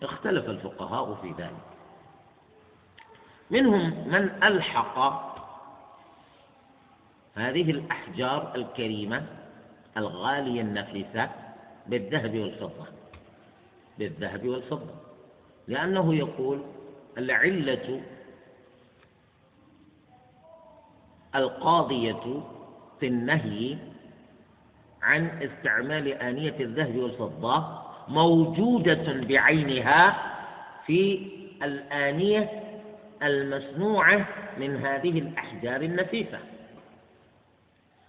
[0.03, 1.66] اختلف الفقهاء في ذلك.
[3.51, 4.99] منهم من ألحق
[7.35, 9.22] هذه الأحجار الكريمة
[9.96, 11.45] الغالية النفيسة
[11.88, 12.87] بالذهب والفضة.
[13.99, 14.94] بالذهب والفضة.
[15.68, 16.62] لأنه يقول
[17.18, 18.03] العلة
[21.35, 22.42] القاضية
[23.01, 23.77] في النهي
[25.03, 30.22] عن استعمال آنية الذهب والفضة موجودة بعينها
[30.87, 31.27] في
[31.62, 32.62] الآنية
[33.22, 36.38] المصنوعة من هذه الأحجار النفيسة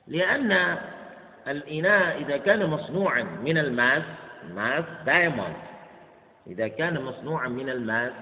[0.07, 0.77] لأن
[1.47, 4.03] الإناء إذا كان مصنوعا من الماس
[4.55, 5.55] ماس diamond
[6.47, 8.13] إذا كان مصنوعا من الماس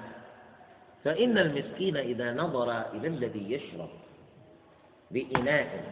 [1.03, 3.89] فإن المسكين إذا نظر إلى الذي يشرب
[5.11, 5.83] بإناء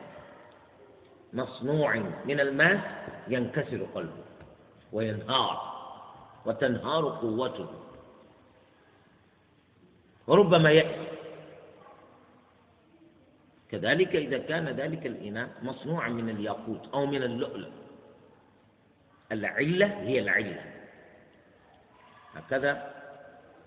[1.33, 2.79] مصنوع من الماس
[3.27, 4.23] ينكسر قلبه
[4.91, 5.73] وينهار
[6.45, 7.67] وتنهار قوته.
[10.27, 11.02] وربما يأتي
[13.73, 17.69] كذلك إذا كان ذلك الإناء مصنوعا من الياقوت أو من اللؤلؤ.
[19.31, 20.61] العلة هي العلة.
[22.35, 22.93] هكذا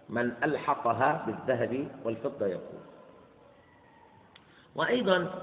[0.09, 2.81] من ألحقها بالذهب والفضة يقول.
[4.75, 5.43] وأيضا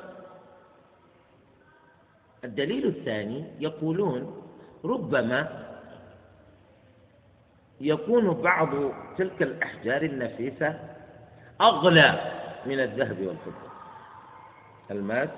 [2.43, 4.43] الدليل الثاني يقولون
[4.85, 5.69] ربما
[7.81, 8.69] يكون بعض
[9.17, 10.79] تلك الأحجار النفيسة
[11.61, 12.31] أغلى
[12.65, 13.72] من الذهب والفضة.
[14.93, 15.29] الماس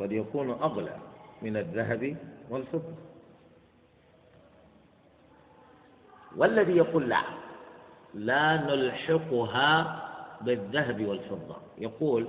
[0.00, 0.96] قد يكون أغلى
[1.42, 2.16] من الذهب
[2.50, 2.94] والفضة.
[6.36, 7.22] والذي يقول لا
[8.14, 10.04] لا نلحقها
[10.40, 11.56] بالذهب والفضة.
[11.78, 12.28] يقول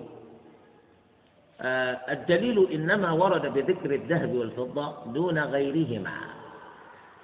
[1.62, 6.18] آه الدليل إنما ورد بذكر الذهب والفضة دون غيرهما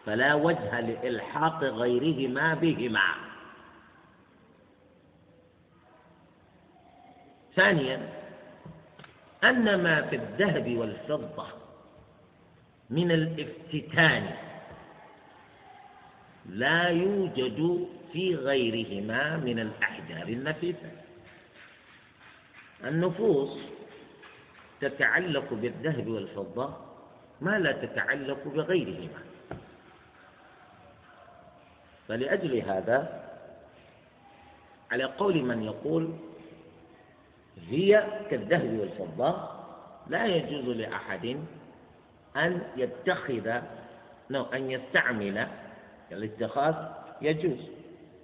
[0.05, 3.25] فلا وجه لإلحاق غيرهما بهما.
[7.55, 8.14] ثانيا
[9.49, 11.47] أن ما في الذهب والفضة
[12.89, 14.29] من الافتتان
[16.49, 20.91] لا يوجد في غيرهما من الأحجار النفيسة
[22.83, 23.59] النفوس
[24.81, 26.77] تتعلق بالذهب والفضة
[27.41, 29.21] ما لا تتعلق بغيرهما.
[32.07, 33.23] فلأجل هذا
[34.91, 36.13] على قول من يقول
[37.69, 39.49] هي كالذهب والفضة
[40.07, 41.37] لا يجوز لأحد
[42.37, 43.61] أن يتخذ
[44.29, 45.47] نو أن يستعمل
[46.11, 46.75] الاتخاذ
[47.21, 47.59] يجوز.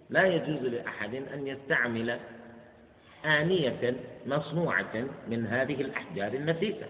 [0.10, 2.20] لا يجوز لأحد أن يستعمل
[3.26, 6.86] آنية مصنوعة من هذه الأحجار النفيسة.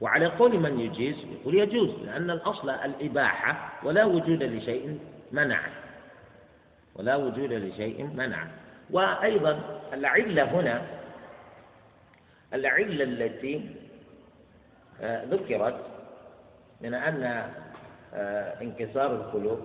[0.00, 4.98] وعلى قول من يجيز يقول يجوز لأن الأصل الإباحة ولا وجود لشيء
[5.32, 5.60] منع.
[6.94, 8.46] ولا وجود لشيء منع.
[8.92, 10.82] وأيضا العلة هنا
[12.54, 13.70] العلة التي
[15.00, 15.80] آه، ذكرت
[16.80, 17.50] من أن
[18.14, 19.60] آه، انكسار القلوب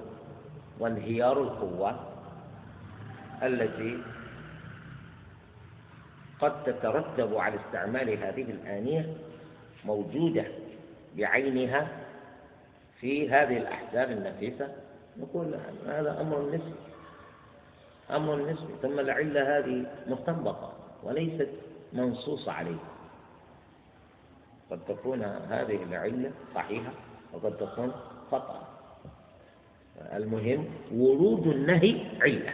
[0.79, 1.99] وانهيار القوة
[3.43, 3.97] التي
[6.39, 9.13] قد تترتب على استعمال هذه الآنية
[9.85, 10.45] موجودة
[11.17, 11.87] بعينها
[13.01, 14.75] في هذه الأحزاب النفيسة.
[15.17, 15.55] نقول
[15.87, 16.73] هذا أمر نسبي
[18.11, 18.73] أمر نسبي.
[18.81, 21.49] ثم العلة هذه مستنبطة وليست
[21.93, 22.79] منصوص عليه.
[24.71, 26.91] قد تكون هذه العلة صحيحة
[27.33, 27.91] وقد تكون
[28.31, 28.67] خطأ.
[30.13, 32.53] المهم ورود النهي علة.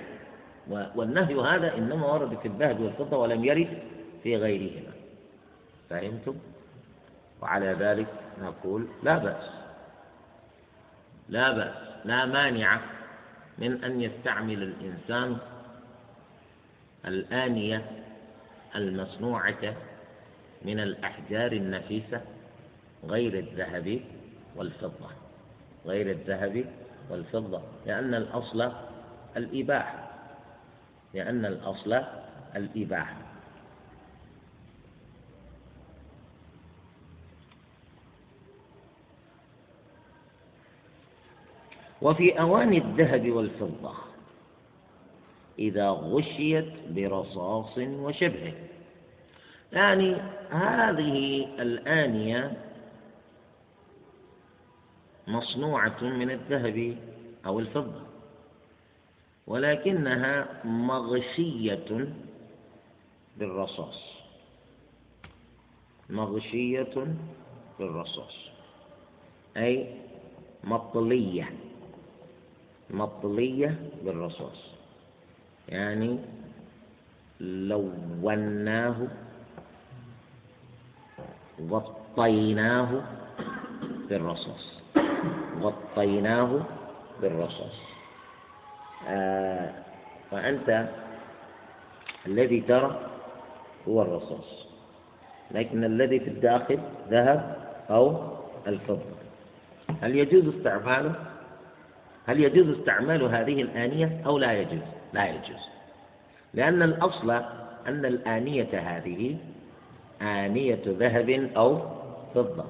[0.96, 3.78] والنهي هذا إنما ورد في الذهب والفضة ولم يرد
[4.24, 4.92] في غيرهما.
[5.90, 6.36] فهمتم؟
[7.42, 8.08] وعلى ذلك
[8.42, 9.50] نقول لا بأس.
[11.30, 11.76] لا بأس.
[12.06, 12.80] لا مانع
[13.58, 15.38] من أن يستعمل الإنسان
[17.06, 17.86] الآنية
[18.76, 19.76] المصنوعة
[20.62, 22.22] من الأحجار النفيسة
[23.06, 24.00] غير الذهب
[24.56, 25.10] والفضة.
[25.86, 26.66] غير الذهب
[27.10, 28.72] والفضة لأن الأصل
[29.38, 30.10] الإباحة.
[31.14, 32.04] لأن الأصل
[32.56, 33.23] الإباحة.
[42.04, 43.94] وفي أواني الذهب والفضة.
[45.60, 48.54] إذا غشيت برصاص وشبهه
[49.74, 50.16] يعني
[50.50, 52.52] هذه الآنية
[55.28, 56.98] مصنوعة من الذهب
[57.46, 58.02] أو الفضة.
[59.48, 62.08] ولكنها مغشية
[63.38, 64.14] بالرصاص.
[66.10, 67.16] مغشية
[67.80, 68.36] بالرصاص.
[69.58, 69.96] أي
[70.64, 71.54] مطلية.
[72.94, 74.74] مطلية بالرصاص.
[75.70, 76.20] يعني
[77.40, 79.08] لوناه
[81.70, 83.02] غطيناه
[84.10, 84.80] بالرصاص.
[85.60, 86.62] غطيناه
[87.22, 87.80] بالرصاص.
[89.08, 89.74] آه
[90.32, 90.88] فأنت
[92.26, 93.10] الذي ترى
[93.88, 94.66] هو الرصاص.
[95.52, 96.80] لكن الذي في الداخل
[97.10, 97.58] ذهب
[97.90, 98.34] أو
[98.68, 99.16] الفضة.
[100.02, 101.33] هل يجوز استعماله؟
[102.28, 104.82] هل يجوز استعمال هذه الآنية أو لا يجوز؟
[105.14, 105.70] لا يجوز.
[106.54, 107.32] لأن الأصل
[107.88, 109.38] أن الآنية هذه
[110.22, 111.80] آنية ذهب أو
[112.36, 112.66] فضة.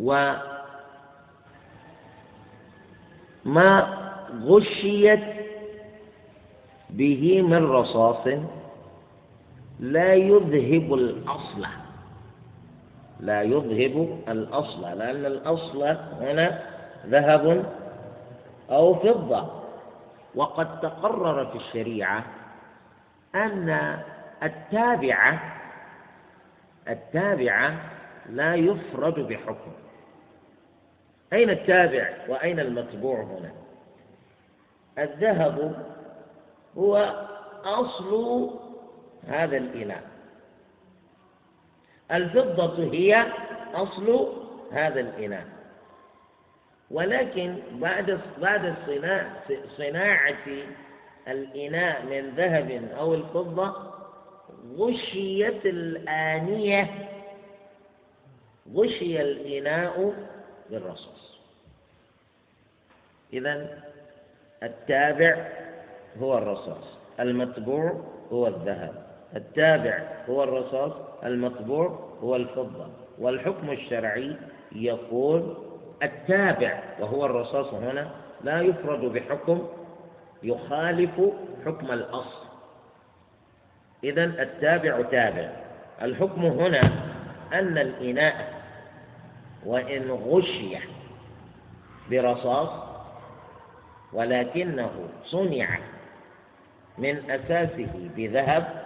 [0.00, 0.32] و
[3.44, 3.98] ما
[4.44, 5.24] غشيت
[6.90, 8.26] به من رصاص
[9.80, 11.66] لا يذهب الأصل.
[13.20, 15.82] لا يذهب الأصل لأن الأصل
[16.20, 16.62] هنا
[17.06, 17.64] ذهب
[18.72, 19.62] أو فضة.
[20.34, 22.24] وقد تقرر في الشريعة
[23.34, 23.98] أن
[24.42, 25.58] التابعة
[26.88, 27.74] التابعة
[28.28, 29.72] لا يفرد بحكم.
[31.32, 33.52] أين التابع وأين المتبوع هنا؟
[34.98, 35.86] الذهب
[36.78, 37.26] هو
[37.64, 38.50] أصل
[39.28, 40.02] هذا الإناء
[42.12, 43.26] الفضة هي
[43.74, 44.28] أصل
[44.72, 45.46] هذا الإناء
[46.92, 48.74] ولكن بعد بعد
[49.76, 50.46] صناعة
[51.28, 53.92] الإناء من ذهب أو الفضة
[54.76, 57.08] غشيت الآنية
[58.74, 60.14] غشي الإناء
[60.70, 61.38] بالرصاص.
[63.32, 63.78] إذا
[64.62, 65.48] التابع
[66.18, 69.06] هو الرصاص المتبوع هو الذهب.
[69.36, 70.92] التابع هو الرصاص
[71.24, 72.88] المطبوع هو الفضة.
[73.18, 74.36] والحكم الشرعي
[74.72, 75.71] يقول
[76.02, 78.10] التابع وهو الرصاص هنا
[78.44, 79.68] لا يفرد بحكم
[80.42, 81.20] يخالف
[81.66, 82.44] حكم الأصل.
[84.04, 85.50] إذا التابع تابع.
[86.02, 86.82] الحكم هنا
[87.52, 88.62] أن الإناء
[89.66, 90.76] وإن غشي
[92.10, 92.68] برصاص
[94.12, 94.90] ولكنه
[95.24, 95.78] صنع
[96.98, 98.82] من أساسه بذهب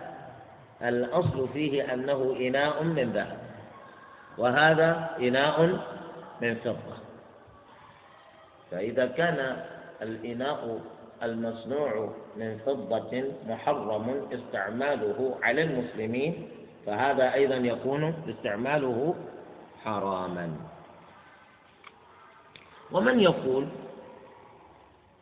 [0.82, 3.38] الأصل فيه أنه إناء من ذهب
[4.38, 5.62] وهذا إناء
[6.42, 7.05] من فضة.
[8.76, 9.56] فإذا كان
[10.02, 10.80] الإناء
[11.22, 16.48] المصنوع من فضة محرم استعماله على المسلمين
[16.86, 19.14] فهذا أيضا يكون استعماله
[19.84, 20.56] حراما.
[22.92, 23.66] ومن يقول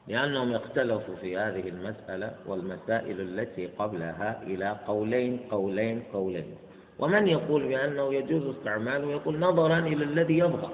[0.09, 6.57] لأنهم اختلفوا في هذه المسألة والمسائل التي قبلها إلى قولين قولين قولين.
[6.99, 10.71] ومن يقول بأنه يجوز استعماله يقول نظرا إلى الذي يبغى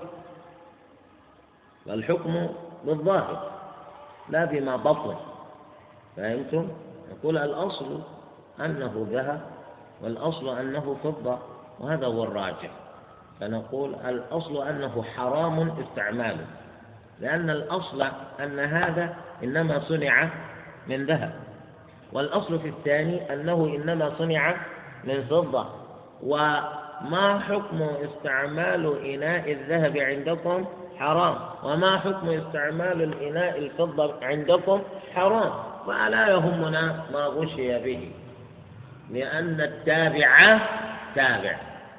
[1.86, 2.48] والحكم
[2.84, 3.50] بالظاهر
[4.28, 5.16] لا بما بطن.
[6.16, 6.68] فهمتم؟
[7.10, 8.00] يقول الأصل
[8.60, 9.40] أنه ذهب
[10.02, 11.38] والأصل أنه فضة
[11.80, 12.70] وهذا هو الراجح.
[13.40, 16.46] فنقول الأصل أنه حرام استعماله
[17.20, 18.02] لأن الأصل
[18.40, 20.28] أن هذا إنما صنع
[20.86, 21.32] من ذهب
[22.12, 24.56] والأصل في الثاني أنه إنما صنع
[25.04, 25.66] من فضة.
[26.22, 30.66] وما حكم استعمال إناء الذهب عندكم
[31.00, 31.36] حرام.
[31.62, 34.82] وما حكم استعمال الإناء الفضة عندكم؟
[35.14, 35.52] حرام.
[35.86, 38.12] فلا يهمنا ما غشي به.
[39.10, 40.60] لأن التابع
[41.14, 41.56] تابع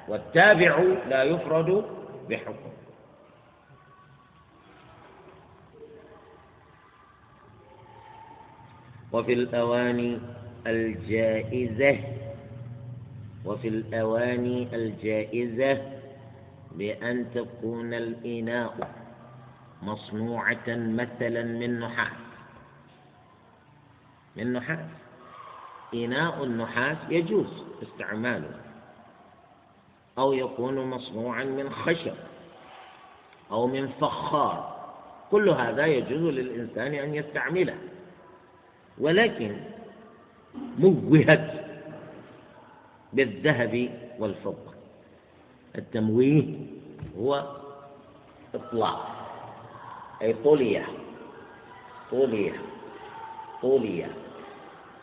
[0.08, 1.86] والتابع لا يفرد
[2.30, 2.72] بحكم.
[9.14, 10.20] وفي الأواني
[10.68, 11.97] الجائزة
[13.45, 16.01] وفي الأواني الجائزة
[16.76, 18.91] بأن تكون الإناء
[19.82, 22.22] مصنوعة مثلا من نحاس.
[24.36, 24.89] من نحاس.
[25.93, 28.59] إناء النحاس يجوز استعماله.
[30.17, 32.15] أو يكون مصنوعا من خشب
[33.51, 34.82] أو من فخار.
[35.32, 37.76] كل هذا يجوز للإنسان أن يستعمله.
[38.97, 39.57] ولكن
[40.80, 41.65] موهت
[43.13, 44.80] بالذهب والفضة.
[45.76, 46.43] التمويه
[47.17, 47.45] هو
[48.55, 49.07] إطلاق
[50.22, 50.86] أي طلية
[52.11, 52.53] طلية
[53.61, 54.11] طلية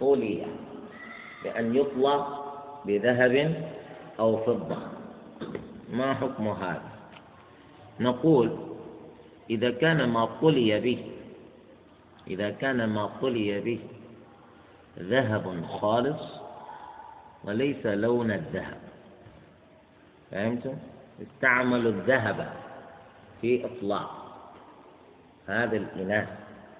[0.01, 0.47] طلية
[1.45, 2.45] بأن يطلق
[2.85, 3.65] بذهب
[4.21, 4.79] أو فضة.
[5.93, 6.83] ما حكم هذا؟
[8.01, 8.57] نقول
[9.51, 11.05] إذا كان ما طلي به
[12.27, 13.79] إذا كان ما طلي به
[14.99, 16.23] ذهب خالص
[17.45, 18.88] وليس لون الذهب.
[20.31, 20.75] فهمتم؟
[21.23, 22.49] استعملوا الذهب
[23.41, 24.11] في إطلاق
[25.47, 26.27] هذا الإناء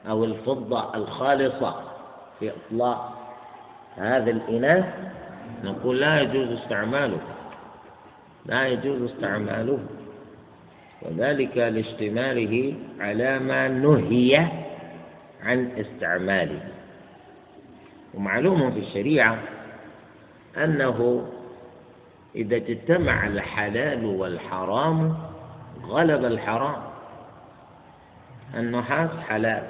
[0.09, 1.75] أو الفضة الخالصة
[2.41, 3.19] في إطلاق
[3.97, 5.13] هذا الإناء
[5.65, 7.21] نقول لا يجوز استعماله
[8.47, 9.79] لا يجوز استعماله
[11.03, 14.47] وذلك لاشتماله على ما نهي
[15.43, 16.61] عن استعماله
[18.15, 19.39] ومعلوم في الشريعة
[20.57, 21.29] أنه
[22.39, 25.17] إذا اجتمع الحلال والحرام
[25.83, 26.83] غلب الحرام.
[28.55, 29.63] النحاس حلال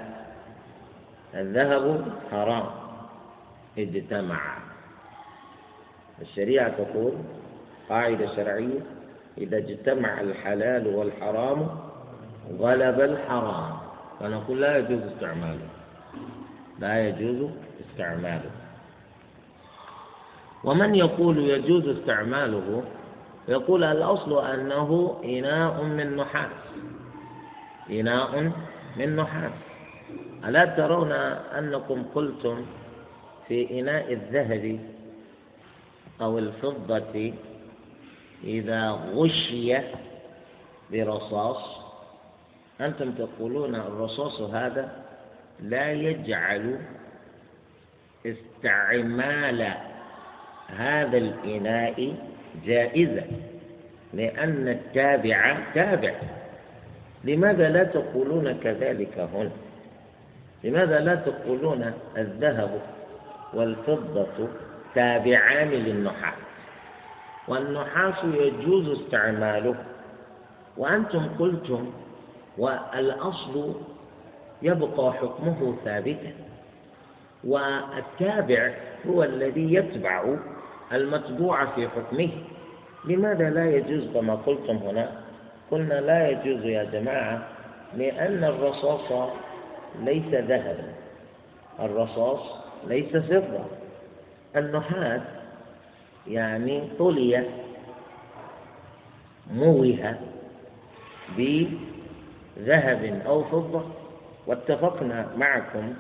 [1.35, 2.65] الذهب حرام.
[3.79, 4.41] اجتمع.
[6.23, 7.13] الشريعة تقول
[7.89, 8.81] قاعدة شرعية
[9.39, 11.69] إذا اجتمع الحلال والحرام
[12.59, 13.77] غلب الحرام.
[14.21, 15.69] فنقول لا يجوز استعماله.
[16.79, 17.51] لا يجوز
[17.81, 18.51] استعماله.
[20.65, 22.83] ومن يقول يجوز استعماله
[23.49, 26.51] يقول الأصل أنه إناء من نحاس.
[27.91, 28.53] إناء
[28.97, 29.53] من نحاس.
[30.45, 31.13] ألا ترون
[31.59, 32.67] أنكم قلتم
[33.49, 34.79] في إناء الذهب
[36.21, 37.33] أو الفضة
[38.45, 39.77] إذا غشي
[40.93, 41.79] برصاص؟
[42.81, 45.03] أنتم تقولون الرصاص هذا
[45.61, 46.79] لا يجعل
[48.27, 49.88] استعمال
[50.77, 52.15] هذا الإناء
[52.67, 53.25] جائزا
[54.15, 56.15] لأن التابع تابع.
[57.25, 59.51] لماذا لا تقولون كذلك هنا؟
[60.65, 62.81] لماذا لا تقولون الذهب
[63.55, 64.49] والفضة
[64.95, 66.35] تابعان للنحاس؟
[67.49, 69.75] والنحاس يجوز استعماله
[70.77, 71.91] وأنتم قلتم
[72.59, 73.75] والأصل
[74.63, 76.33] يبقى حكمه ثابتا
[77.45, 78.75] والتابع
[79.09, 80.35] هو الذي يتبع
[80.93, 82.29] المتبوع في حكمه.
[83.05, 85.11] لماذا لا يجوز كما قلتم هنا؟
[85.71, 87.49] قلنا لا يجوز يا جماعة
[87.97, 89.31] لأن الرصاص
[90.03, 90.93] ليس ذهبا.
[91.81, 92.41] الرصاص
[92.87, 93.65] ليس فضة
[94.57, 95.21] النحاس
[96.27, 97.45] يعني طلي
[99.55, 100.17] موه
[101.37, 103.85] بذهب أو فضة.
[104.47, 105.95] واتفقنا معكم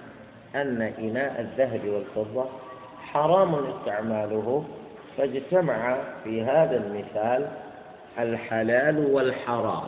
[0.54, 2.46] أن إناء الذهب والفضة
[3.12, 4.64] حرام استعماله
[5.16, 7.48] فاجتمع في هذا المثال
[8.18, 9.82] الحلال والحرام.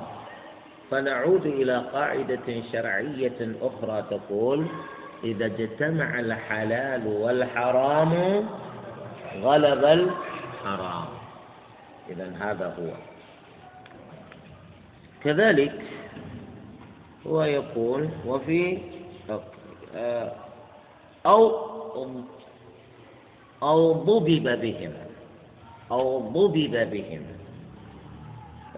[0.90, 4.66] فنعود إلى قاعدة شرعية أخرى تقول
[5.24, 8.44] إذا اجتمع الحلال والحرام
[9.42, 11.04] غلب الحرام.
[12.10, 12.90] إذا هذا هو.
[15.24, 15.82] كذلك
[17.26, 18.78] هو يقول وفي
[21.26, 21.50] أو
[23.62, 24.92] أو ضبب بهم
[25.90, 27.22] أو ضبب بهم.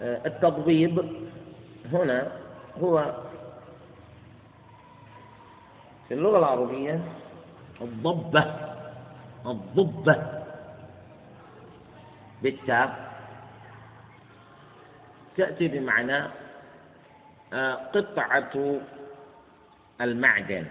[0.02, 1.04] التضبيب
[1.92, 2.32] هنا
[2.82, 3.14] هو
[6.08, 7.00] في اللغة العربية
[7.80, 8.54] الضبة
[9.46, 10.42] الضبة
[12.42, 13.12] بالتاء.
[15.36, 16.22] تأتي بمعنى
[17.52, 18.80] آه، قطعة
[20.00, 20.66] المعدن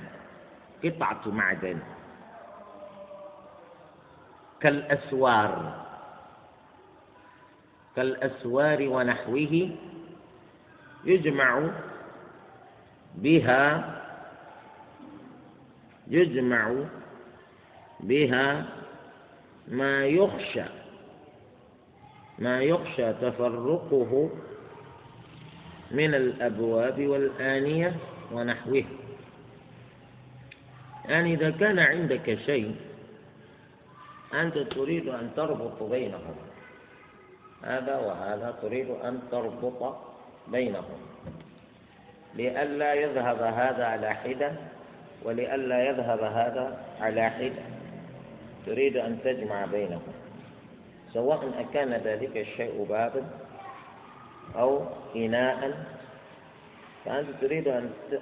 [0.84, 1.80] قطعة معدن.
[4.62, 5.82] كالأسوار.
[7.95, 9.70] كالأسوار ونحوه
[11.05, 11.70] يجمع
[13.16, 13.64] بها
[16.07, 16.74] يجمع
[17.99, 18.66] بها
[19.68, 20.64] ما يخشى
[22.39, 24.30] ما يخشى تفرقه
[25.91, 27.95] من الأبواب والآنية
[28.32, 28.84] ونحوه.
[31.05, 32.76] يعني إذا كان عندك شيء
[34.34, 36.36] أنت تريد أن تربط بينهم.
[37.63, 39.95] هذا وهذا تريد أن تربط
[40.47, 40.99] بينهم.
[42.36, 44.51] لئلا يذهب هذا على حدة
[45.23, 47.63] ولئلا يذهب هذا على حدة.
[48.65, 50.13] تريد أن تجمع بينهم.
[51.13, 53.23] سواء أكان ذلك الشيء بابا
[54.55, 55.86] أو إناء
[57.05, 57.67] فأنت تريد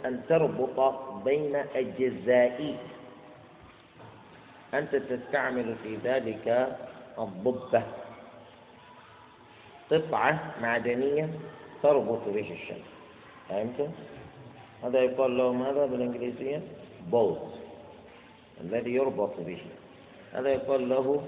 [0.06, 0.80] أن تربط
[1.26, 2.76] بين أجزائي.
[4.74, 6.78] أنت تستعمل في ذلك
[7.20, 7.84] الضبة.
[9.92, 11.30] قطعة معدنية
[11.84, 12.84] تربط به الشيء
[13.50, 13.90] فهمت؟
[14.84, 16.62] هذا يقال له ماذا بالإنجليزية؟
[17.12, 17.54] بوت
[18.62, 19.62] الذي يربط به.
[20.34, 21.24] هذا يقال له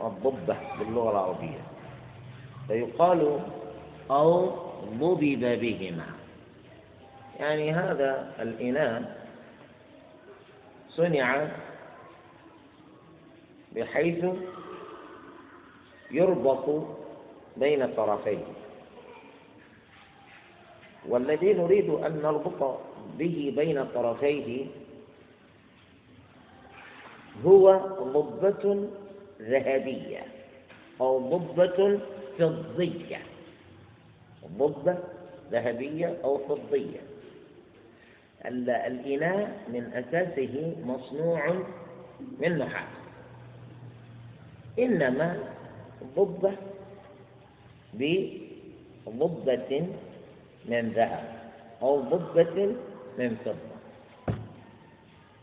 [0.00, 1.60] الضبة باللغة العربية.
[2.68, 3.40] فيقال
[4.10, 4.50] أو
[4.98, 6.06] ضبب بهما.
[7.40, 9.26] يعني هذا الإناء
[10.88, 11.48] صنع
[13.76, 14.24] بحيث
[16.10, 16.86] يربط
[17.56, 18.44] بين طرفيه
[21.08, 22.80] والذي نريد أن نربط
[23.18, 24.66] به بين طرفيه
[27.44, 28.88] هو ضبة
[29.40, 30.22] ذهبية
[31.00, 32.00] أو ضبة
[32.38, 33.18] فضية.
[34.58, 34.98] ضبة
[35.52, 37.00] ذهبية أو فضية.
[38.44, 41.54] الإناء من أساسه مصنوع
[42.40, 42.99] من نحاس.
[44.84, 45.38] إنما
[46.16, 46.52] ضبة
[47.94, 49.86] بضبة
[50.68, 51.24] من ذهب
[51.82, 52.74] أو ضبة
[53.18, 53.70] من فضة.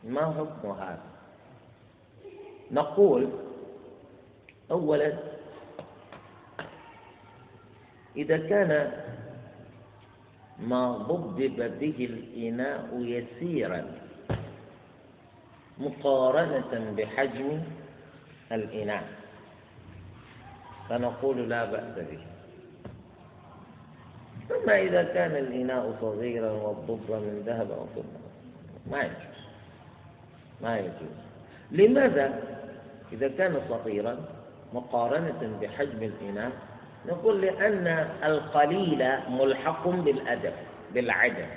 [0.04, 1.02] ما حكم هذا؟
[2.72, 3.30] نقول
[4.72, 5.14] أولا
[8.16, 8.92] إذا كان
[10.60, 13.86] ما ضبب به الإناء يسيرا
[15.78, 17.62] مقارنة بحجم
[18.52, 19.17] الإناء.
[20.90, 22.20] فنقول لا بأس به.
[24.56, 28.20] أما إذا كان الإناء صغيرا والضبة من ذهب أو فضة
[28.92, 29.38] ما يجوز.
[30.62, 31.18] ما يجوز.
[31.72, 32.44] لماذا؟
[33.14, 34.18] إذا كان صغيرا
[34.74, 36.52] مقارنة بحجم الإناء
[37.06, 37.88] نقول لأن
[38.24, 40.54] القليل ملحق بالأدب
[40.94, 41.48] بالعدم.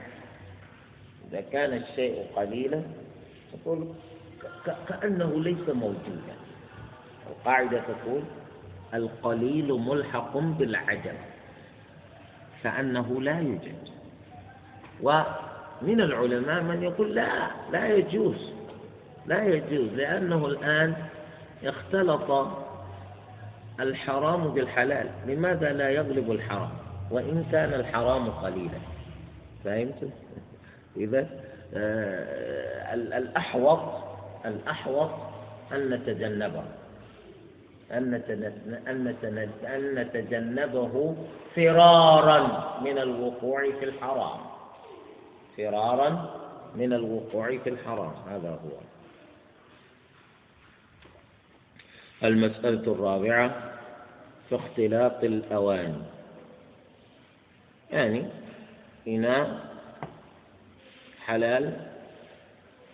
[1.29, 2.83] إذا كان الشيء قليلا
[3.55, 3.89] نقول
[4.89, 6.37] كأنه ليس موجودا.
[7.31, 8.23] القاعدة تقول
[8.95, 11.15] القليل ملحق بالعدم
[12.63, 13.89] كأنه لا يوجد.
[15.03, 18.53] ومن العلماء من يقول لا لا يجوز
[19.27, 20.95] لا يجوز لأنه الآن
[21.65, 22.49] اختلط
[23.81, 25.11] الحرام بالحلال.
[25.27, 26.71] لماذا لا يغلب الحرام؟
[27.11, 28.79] وإن كان الحرام قليلا.
[29.65, 30.11] فهمت؟
[30.97, 31.27] إذا
[31.75, 33.81] آه الأحوط
[34.47, 35.11] الأحوط
[35.73, 36.65] أن نتجنبه.
[37.91, 38.11] أن
[39.95, 41.17] نتجنبه
[41.57, 42.41] فرارا
[42.85, 44.41] من الوقوع في الحرام.
[45.57, 46.31] فرارا
[46.75, 48.13] من الوقوع في الحرام.
[48.29, 48.79] هذا هو.
[52.25, 53.73] المسألة الرابعة
[54.49, 56.03] في اختلاط الأواني
[57.91, 58.27] يعني
[59.09, 59.61] إناء
[61.25, 61.87] حلال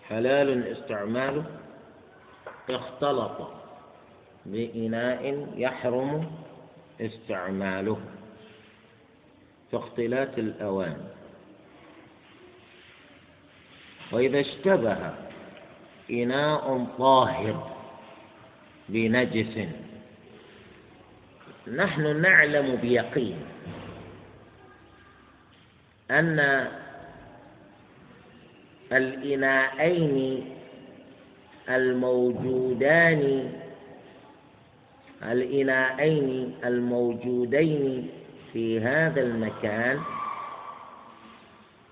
[0.09, 1.45] حلال استعماله
[2.71, 3.51] اختلط.
[4.53, 6.31] بإناء يحرم
[7.01, 8.01] استعماله.
[9.71, 10.97] في اختلاط الأوان.
[14.13, 15.15] وإذا اشتبه
[16.11, 17.77] إناء طاهر
[18.89, 19.69] بنجس.
[21.75, 23.37] نحن نعلم بيقين
[26.11, 26.69] أن
[28.93, 30.45] الإناءين
[31.69, 33.53] الموجودان
[35.33, 38.09] الإناءين الموجودين
[38.53, 40.01] في هذا المكان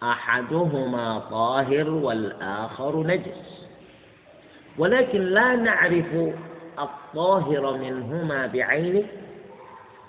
[0.03, 3.67] أحدهما طاهر والآخر نجس.
[4.79, 6.33] ولكن لا نعرف
[6.79, 9.05] الطاهر منهما بعينه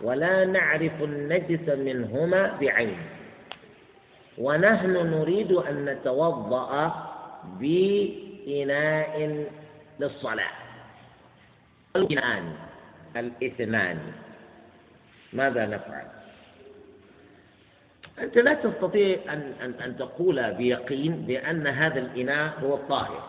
[0.01, 3.05] ولا نعرف النجس منهما بعينه.
[4.37, 6.93] ونحن نريد أن نتوضأ
[7.59, 9.45] بإناء
[9.99, 10.51] للصلاة.
[11.95, 12.43] الإناء
[13.15, 13.99] الاثنان.
[15.33, 16.05] ماذا نفعل؟
[18.19, 23.23] أنت لا تستطيع أن, أن, أن تقول بيقين بأن هذا الإناء هو الطاهر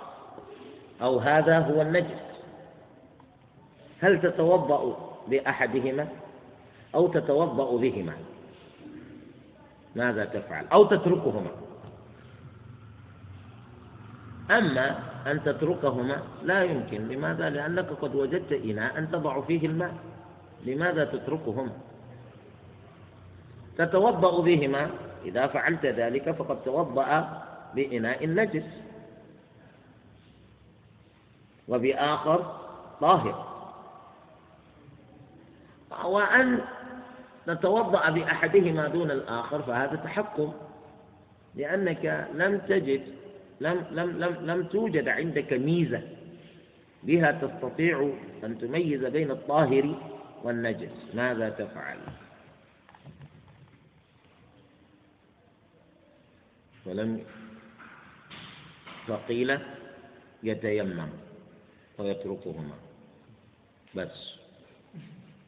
[1.02, 2.26] أو هذا هو النجس.
[4.00, 6.08] هل تتوضأ بأحدهما
[6.94, 8.14] أو تتوضأ بهما؟
[9.96, 11.50] ماذا تفعل؟ أو تتركهما.
[14.50, 19.94] أما أن تتركهما لا يمكن لماذا؟ لأنك قد وجدت إناء تضع فيه الماء
[20.64, 21.72] لماذا تتركهما؟
[23.78, 24.90] تتوضأ بهما
[25.24, 27.42] إذا فعلت ذلك فقد توضأ
[27.74, 28.64] بإناء نجس
[31.68, 32.60] وبآخر
[33.00, 33.46] طاهر
[36.04, 36.60] وأن
[37.48, 40.52] نتوضأ بأحدهما دون الآخر فهذا تحكم
[41.54, 43.02] لأنك لم تجد
[43.60, 46.02] لم لم لم لم توجد عندك ميزة
[47.02, 49.94] بها تستطيع أن تميز بين الطاهر
[50.42, 51.14] والنجس.
[51.14, 51.98] ماذا تفعل؟
[56.84, 57.24] فلم
[59.06, 59.58] فقيل
[60.42, 61.08] يتيمم
[61.98, 62.74] ويتركهما
[63.94, 64.34] بس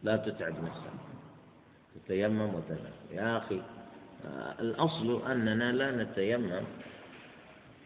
[0.03, 0.97] لا تتعب نفسك.
[1.95, 2.93] تتيمم وتذهب.
[3.13, 3.63] يا أخي
[4.61, 6.65] الأصل أننا لا نتيمم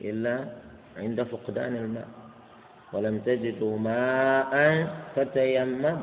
[0.02, 0.44] إلا
[0.96, 2.08] عند فقدان الماء.
[2.92, 4.54] ولم تجدوا ماء
[5.16, 5.98] فتيمم.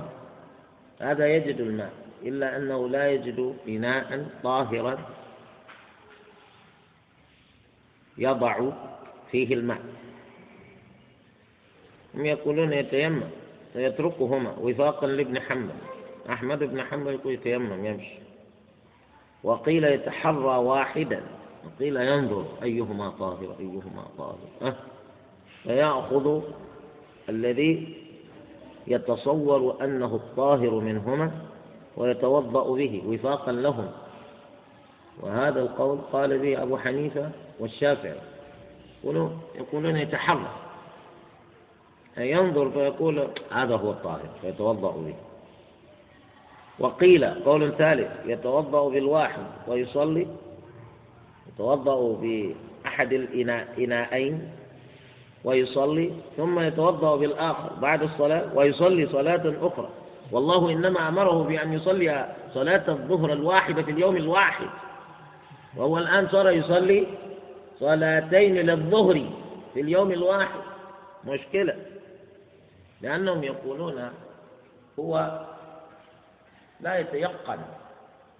[1.01, 1.93] هذا يجد الماء
[2.23, 4.97] إلا أنه لا يجد إناء طاهرا
[8.17, 8.71] يضع
[9.31, 9.81] فيه الماء.
[12.15, 13.29] هم يقولون يتيمم
[13.75, 15.79] ويتركهما وفاقا لابن حنبل.
[16.29, 18.19] أحمد بن حنبل يقول يتيمم يمشي.
[19.43, 21.21] وقيل يتحرى واحدا.
[21.65, 24.37] وقيل ينظر أيهما طاهر أيهما طاهر.
[24.61, 24.75] أه؟
[25.63, 26.41] فيأخذ
[27.29, 27.97] الذي
[28.87, 31.31] يتصور أنه الطاهر منهما
[31.97, 33.91] ويتوضأ به وفاقا لهم.
[35.21, 37.29] وهذا القول قال به أبو حنيفة
[37.59, 38.19] والشافعي.
[39.55, 40.49] يقولون يتحرى.
[42.17, 45.15] ينظر فيقول هذا هو الطاهر فيتوضأ به.
[46.79, 50.27] وقيل قول ثالث يتوضأ بالواحد ويصلي
[51.59, 54.51] يتوضأ بأحد الإناءين
[55.43, 59.89] ويصلي ثم يتوضأ بالآخر بعد الصلاة ويصلي صلاة أخرى.
[60.31, 64.67] والله إنما أمره بأن يصلي صلاة الظهر الواحدة في اليوم الواحد.
[65.77, 67.07] وهو الآن صار يصلي
[67.79, 69.25] صلاتين للظهر
[69.73, 70.61] في اليوم الواحد.
[71.27, 71.75] مشكلة.
[73.01, 74.09] لأنهم يقولون
[74.99, 75.39] هو
[76.81, 77.59] لا يتيقن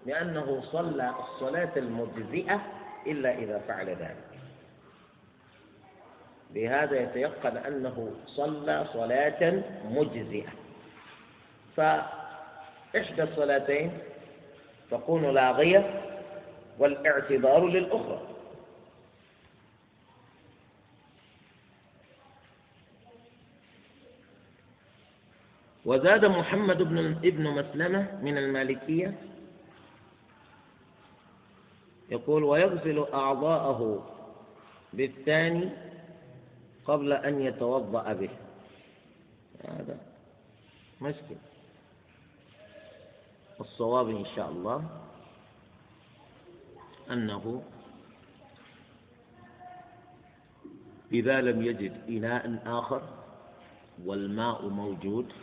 [0.05, 2.61] لأنه صلى الصلاة المجزئة
[3.09, 4.29] إلا إذا فعل ذلك.
[6.53, 10.49] بهذا يتيقن أنه صلى صلاة مجزئة.
[11.77, 13.91] فإحدى الصلاتين
[14.91, 16.01] تكون لاغية
[16.79, 18.21] والاعتذار للأخرى.
[25.85, 29.13] وزاد محمد بن ابن مسلمة من المالكية
[32.11, 34.05] يقول ويغسل أعضاءه
[34.93, 35.69] بالثاني
[36.85, 38.29] قبل أن يتوضأ به.
[39.63, 39.97] هذا
[41.01, 41.35] مشكل
[43.59, 44.89] الصواب إن شاء الله
[47.11, 47.63] أنه
[51.11, 53.01] إذا لم يجد إناء آخر
[54.05, 55.33] والماء موجود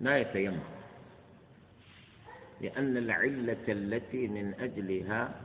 [0.00, 0.79] لا يتيمم.
[2.60, 5.40] لأن العلة التي من أجلها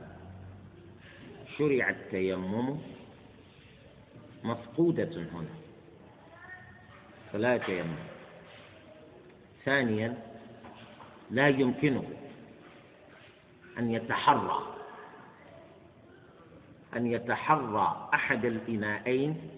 [1.58, 2.78] شرع التيمم
[4.44, 5.54] مفقودة هنا
[7.32, 7.96] فلا يتيمم
[9.64, 10.14] ثانيا
[11.30, 12.04] لا يمكنه
[13.78, 14.76] أن يتحرى
[16.96, 19.50] أن يتحرى أحد الإناءين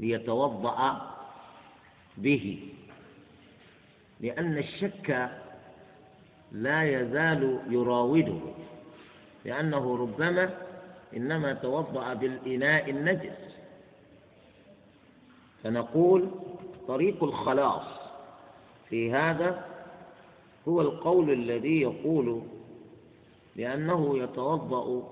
[0.00, 1.10] ليتوضأ
[2.16, 2.68] به
[4.20, 5.30] لأن الشك
[6.52, 8.38] لا يزال يراوده
[9.44, 10.50] لأنه ربما
[11.16, 13.56] إنما توضأ بالإناء النجس.
[15.64, 16.28] فنقول
[16.88, 17.82] طريق الخلاص
[18.88, 19.64] في هذا
[20.68, 22.42] هو القول الذي يقول
[23.56, 25.02] بأنه يتوضأ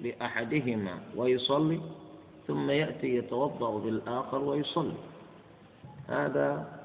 [0.00, 1.80] بأحدهما ويصلي
[2.46, 4.94] ثم يأتي يتوضأ بالآخر ويصلي.
[6.08, 6.77] هذا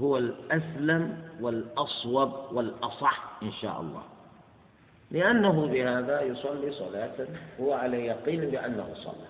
[0.00, 4.02] هو الأسلم والأصوب والأصح إن شاء الله.
[5.10, 7.26] لأنه بهذا يصلي صلاة
[7.60, 9.26] هو على يقين بأنه صلى.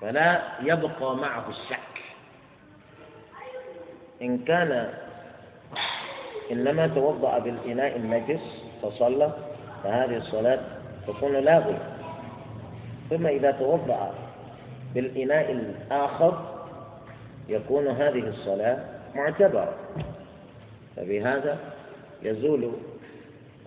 [0.00, 1.98] فلا يبقى معه الشك.
[4.22, 4.94] إن كان
[6.52, 8.40] إنما توضأ بالإناء النجس
[8.82, 9.32] فصلى
[9.84, 10.60] فهذه الصلاة
[11.06, 11.96] تكون لاغية
[13.10, 14.14] ثم إذا توضأ
[14.94, 16.57] بالإناء الآخر
[17.48, 18.84] يكون هذه الصلاة
[19.14, 19.74] معتبرة.
[20.96, 21.58] فبهذا
[22.22, 22.72] يزول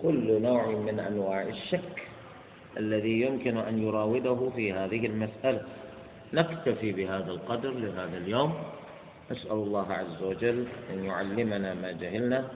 [0.02, 2.02] كل نوع من أنواع الشك
[2.78, 5.62] الذي يمكن أن يراوده في هذه المسألة.
[6.34, 8.54] نكتفي بهذا القدر لهذا اليوم.
[9.32, 12.48] أسأل الله عز وجل أن يعلمنا ما جهلنا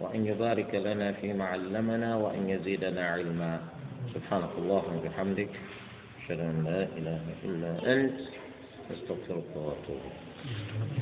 [0.00, 3.60] وأن يبارك لنا فيما علمنا وأن يزيدنا علما.
[4.14, 5.50] سبحانك اللهم وبحمدك
[6.24, 8.20] أشهد أن لا إله إلا أنت
[8.90, 10.31] أستغفرك وأتوب إليك.
[10.44, 11.01] Yeah.